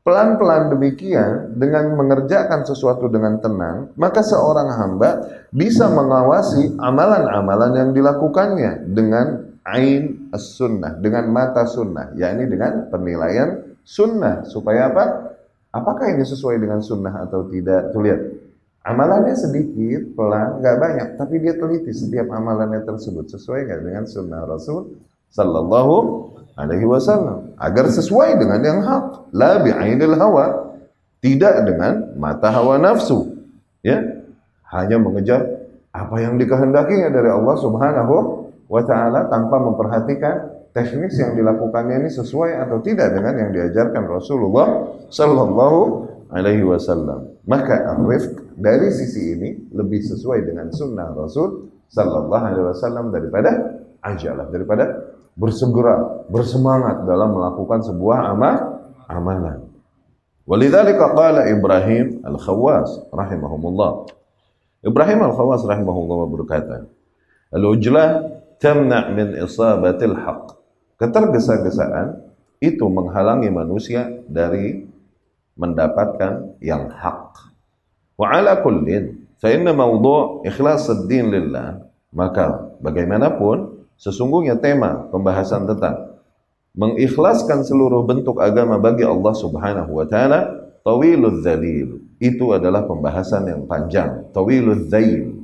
pelan-pelan 0.07 0.71
demikian 0.71 1.59
dengan 1.59 1.99
mengerjakan 1.99 2.63
sesuatu 2.63 3.11
dengan 3.11 3.43
tenang, 3.43 3.91
maka 3.99 4.23
seorang 4.23 4.71
hamba 4.71 5.11
bisa 5.51 5.91
mengawasi 5.91 6.79
amalan-amalan 6.79 7.75
yang 7.75 7.91
dilakukannya 7.91 8.87
dengan 8.87 9.51
ain 9.67 10.31
as-sunnah, 10.31 10.95
dengan 11.03 11.27
mata 11.35 11.67
sunnah, 11.67 12.15
yakni 12.15 12.47
dengan 12.47 12.87
penilaian 12.87 13.75
sunnah 13.83 14.47
supaya 14.47 14.95
apa? 14.95 15.05
Apakah 15.75 16.15
ini 16.15 16.23
sesuai 16.23 16.63
dengan 16.63 16.79
sunnah 16.87 17.27
atau 17.27 17.51
tidak? 17.51 17.91
Tuh 17.91 18.01
lihat, 18.07 18.21
Amalannya 18.87 19.35
sedikit, 19.35 20.15
pelan, 20.15 20.63
nggak 20.63 20.77
banyak, 20.79 21.09
tapi 21.19 21.43
dia 21.43 21.59
teliti 21.59 21.91
setiap 21.91 22.31
amalannya 22.31 22.87
tersebut 22.87 23.27
sesuai 23.35 23.67
nggak 23.67 23.83
dengan 23.83 24.07
sunnah 24.07 24.47
Rasul 24.47 25.03
Sallallahu 25.27 26.39
Alaihi 26.57 26.89
Wasallam. 26.89 27.55
Agar 27.61 27.93
sesuai 27.93 28.41
dengan 28.41 28.61
yang 28.65 28.81
hak, 28.81 29.31
la 29.37 29.61
bi'ainil 29.61 30.17
hawa, 30.17 30.75
tidak 31.21 31.69
dengan 31.69 32.17
mata 32.17 32.49
hawa 32.49 32.81
nafsu, 32.81 33.29
ya, 33.85 34.01
hanya 34.73 34.97
mengejar 34.97 35.45
apa 35.93 36.17
yang 36.21 36.37
dikehendakinya 36.37 37.09
dari 37.09 37.31
Allah 37.33 37.57
Subhanahu 37.57 38.15
wa 38.67 38.83
taala 38.85 39.31
tanpa 39.33 39.57
memperhatikan 39.63 40.35
teknis 40.77 41.17
yang 41.17 41.33
dilakukannya 41.33 42.05
ini 42.05 42.11
sesuai 42.13 42.61
atau 42.69 42.85
tidak 42.85 43.17
dengan 43.17 43.33
yang 43.47 43.51
diajarkan 43.55 44.05
Rasulullah 44.05 44.93
sallallahu 45.09 45.81
alaihi 46.35 46.67
wasallam. 46.67 47.37
Maka 47.47 47.95
arif 47.97 48.27
dari 48.59 48.91
sisi 48.91 49.39
ini 49.39 49.71
lebih 49.71 50.03
sesuai 50.03 50.43
dengan 50.45 50.69
sunnah 50.75 51.15
Rasul 51.15 51.71
Sallallahu 51.87 52.43
Alaihi 52.43 52.67
Wasallam 52.67 53.15
daripada 53.15 53.79
ajalah 54.03 54.51
daripada 54.51 55.06
bersegera 55.37 56.27
bersemangat 56.33 57.05
dalam 57.05 57.37
melakukan 57.37 57.85
sebuah 57.85 58.33
amal 58.33 58.57
amalan. 59.07 59.69
Walidzalika 60.49 61.13
qala 61.13 61.47
Ibrahim 61.53 62.25
Al-Khawwas 62.25 63.13
rahimahumullah. 63.13 64.09
Ibrahim 64.81 65.21
Al-Khawwas 65.29 65.63
rahimahullah 65.69 66.19
berkata, 66.33 66.77
"Al-ujlah 67.53 68.25
tamna' 68.57 69.13
min 69.13 69.37
isabatil 69.37 70.17
haqq." 70.17 70.57
Ketergesa-gesaan 70.97 72.25
itu 72.63 72.89
menghalangi 72.89 73.53
manusia 73.53 74.09
dari 74.25 74.89
mendapatkan 75.57 76.57
yang 76.65 76.89
hak. 76.89 77.53
Wa 78.17 78.33
ala 78.33 78.65
kullin 78.65 79.29
fa 79.37 79.53
inna 79.53 79.77
mawdu' 79.77 80.45
ikhlas 80.49 80.89
ad-din 80.89 81.29
lillah 81.29 81.85
maka 82.17 82.77
bagaimanapun 82.81 83.76
sesungguhnya 83.97 84.61
tema 84.61 85.09
pembahasan 85.13 85.69
tentang 85.69 86.21
mengikhlaskan 86.77 87.65
seluruh 87.65 88.05
bentuk 88.05 88.41
agama 88.41 88.77
bagi 88.77 89.05
Allah 89.05 89.33
Subhanahu 89.33 89.97
wa 89.97 90.07
taala 90.09 90.71
tawilul 90.85 91.41
dzalil 91.41 92.05
itu 92.21 92.47
adalah 92.53 92.85
pembahasan 92.85 93.49
yang 93.49 93.65
panjang 93.65 94.29
tawilul 94.33 94.89
dzail 94.89 95.37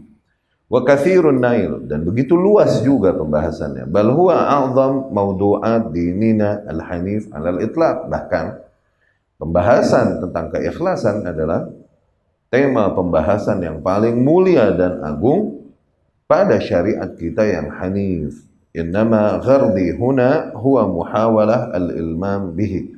wa 0.72 0.80
kathirun 0.80 1.36
nail. 1.36 1.84
Dan 1.84 2.08
begitu 2.08 2.32
luas 2.32 2.80
juga 2.80 3.12
pembahasannya. 3.12 3.84
Bal 3.92 4.08
huwa 4.08 4.48
a'zam 4.48 5.12
mawdu'at 5.12 5.92
dinina 5.92 6.64
al-hanif 6.64 7.28
'alal 7.28 7.60
itlaq. 7.60 8.08
Bahkan 8.08 8.44
pembahasan 9.36 10.24
tentang 10.24 10.48
keikhlasan 10.56 11.28
adalah 11.28 11.68
tema 12.48 12.88
pembahasan 12.96 13.60
yang 13.60 13.84
paling 13.84 14.16
mulia 14.24 14.72
dan 14.72 15.04
agung 15.04 15.61
pada 16.32 16.56
syariat 16.64 17.12
kita 17.12 17.44
yang 17.44 17.68
hanif. 17.76 18.40
Innama 18.72 19.36
ghardi 19.44 19.92
huna 19.92 20.56
huwa 20.56 20.88
muhawalah 20.88 21.76
al-ilmam 21.76 22.56
bihi. 22.56 22.88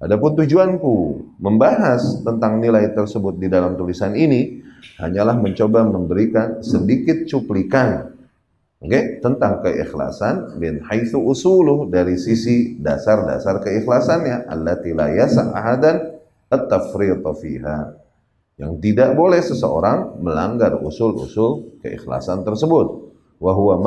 Adapun 0.00 0.40
tujuanku 0.40 1.20
membahas 1.36 2.24
tentang 2.24 2.64
nilai 2.64 2.88
tersebut 2.96 3.36
di 3.36 3.52
dalam 3.52 3.76
tulisan 3.76 4.16
ini 4.16 4.64
hanyalah 4.96 5.36
mencoba 5.36 5.84
memberikan 5.84 6.64
sedikit 6.64 7.28
cuplikan 7.28 8.08
okay, 8.80 9.20
tentang 9.20 9.60
keikhlasan 9.60 10.56
bin 10.56 10.80
haitsu 10.80 11.20
usuluh 11.20 11.92
dari 11.92 12.16
sisi 12.16 12.80
dasar-dasar 12.80 13.60
keikhlasannya 13.60 14.48
allati 14.48 14.96
la 14.96 15.12
yasa 15.12 15.52
ahadan 15.52 16.24
at-tafriṭ 16.48 17.26
fiha 17.36 17.97
yang 18.58 18.82
tidak 18.82 19.14
boleh 19.14 19.38
seseorang 19.38 20.18
melanggar 20.18 20.82
usul-usul 20.82 21.78
keikhlasan 21.78 22.42
tersebut. 22.42 23.14
Wa 23.38 23.54
huwa 23.54 23.78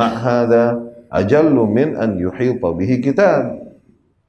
min 1.68 1.90
an 2.00 2.16
yuhita 2.16 2.72
bihi 2.72 3.04
kitab. 3.04 3.60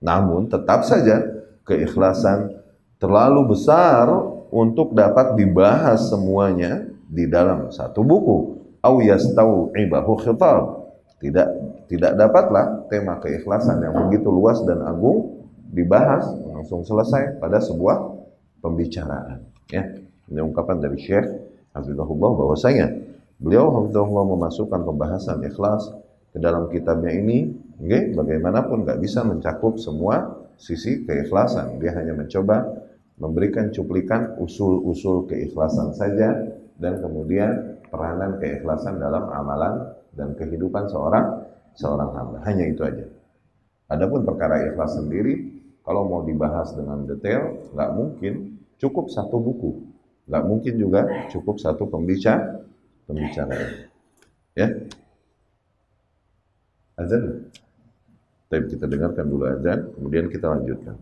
Namun 0.03 0.51
tetap 0.51 0.83
saja 0.83 1.23
keikhlasan 1.63 2.59
terlalu 2.99 3.55
besar 3.55 4.11
untuk 4.51 4.99
dapat 4.99 5.39
dibahas 5.39 6.11
semuanya 6.11 6.91
di 7.07 7.31
dalam 7.31 7.71
satu 7.71 8.03
buku. 8.03 8.39
Au 8.83 8.99
yastau'ibahu 8.99 10.27
khitab. 10.27 10.63
Tidak 11.23 11.49
tidak 11.87 12.19
dapatlah 12.19 12.91
tema 12.91 13.23
keikhlasan 13.23 13.79
yang 13.79 13.95
begitu 14.11 14.27
luas 14.27 14.59
dan 14.67 14.83
agung 14.83 15.47
dibahas 15.71 16.27
langsung 16.51 16.83
selesai 16.83 17.39
pada 17.39 17.63
sebuah 17.63 18.11
pembicaraan. 18.59 19.47
Ya. 19.71 20.02
Ini 20.31 20.41
ungkapan 20.43 20.79
dari 20.79 20.99
Syekh 21.01 21.27
Hafizahullah 21.73 22.31
bahwasanya 22.37 22.87
beliau 23.41 23.73
Hafizahullah 23.81 24.27
memasukkan 24.37 24.81
pembahasan 24.85 25.43
ikhlas 25.49 25.91
ke 26.33 26.39
dalam 26.41 26.69
kitabnya 26.73 27.13
ini, 27.13 27.53
okay, 27.81 28.13
bagaimanapun 28.17 28.89
nggak 28.89 29.01
bisa 29.03 29.21
mencakup 29.27 29.77
semua 29.77 30.47
sisi 30.57 31.05
keikhlasan. 31.05 31.77
Dia 31.83 31.93
hanya 31.99 32.17
mencoba 32.17 32.65
memberikan 33.21 33.69
cuplikan 33.71 34.35
usul-usul 34.41 35.29
keikhlasan 35.29 35.93
saja 35.93 36.57
dan 36.81 36.99
kemudian 36.99 37.79
peranan 37.93 38.41
keikhlasan 38.41 38.97
dalam 38.97 39.29
amalan 39.29 39.93
dan 40.17 40.33
kehidupan 40.33 40.89
seorang 40.89 41.45
seorang 41.77 42.11
hamba. 42.17 42.41
Hanya 42.49 42.65
itu 42.69 42.81
aja. 42.85 43.05
Adapun 43.93 44.25
perkara 44.25 44.73
ikhlas 44.73 44.97
sendiri, 44.97 45.53
kalau 45.85 46.09
mau 46.09 46.25
dibahas 46.25 46.73
dengan 46.73 47.05
detail, 47.05 47.69
nggak 47.77 47.91
mungkin 47.93 48.33
cukup 48.81 49.13
satu 49.13 49.37
buku. 49.37 49.92
Nggak 50.33 50.45
mungkin 50.49 50.75
juga 50.81 51.29
cukup 51.29 51.61
satu 51.61 51.85
pembicara 51.93 52.65
pembicara. 53.05 53.57
Ya. 54.57 54.69
Azan. 56.97 57.53
Tapi 58.49 58.65
kita 58.69 58.85
dengarkan 58.85 59.29
dulu 59.29 59.45
azan, 59.49 59.93
kemudian 59.97 60.29
kita 60.29 60.49
lanjutkan. 60.49 60.97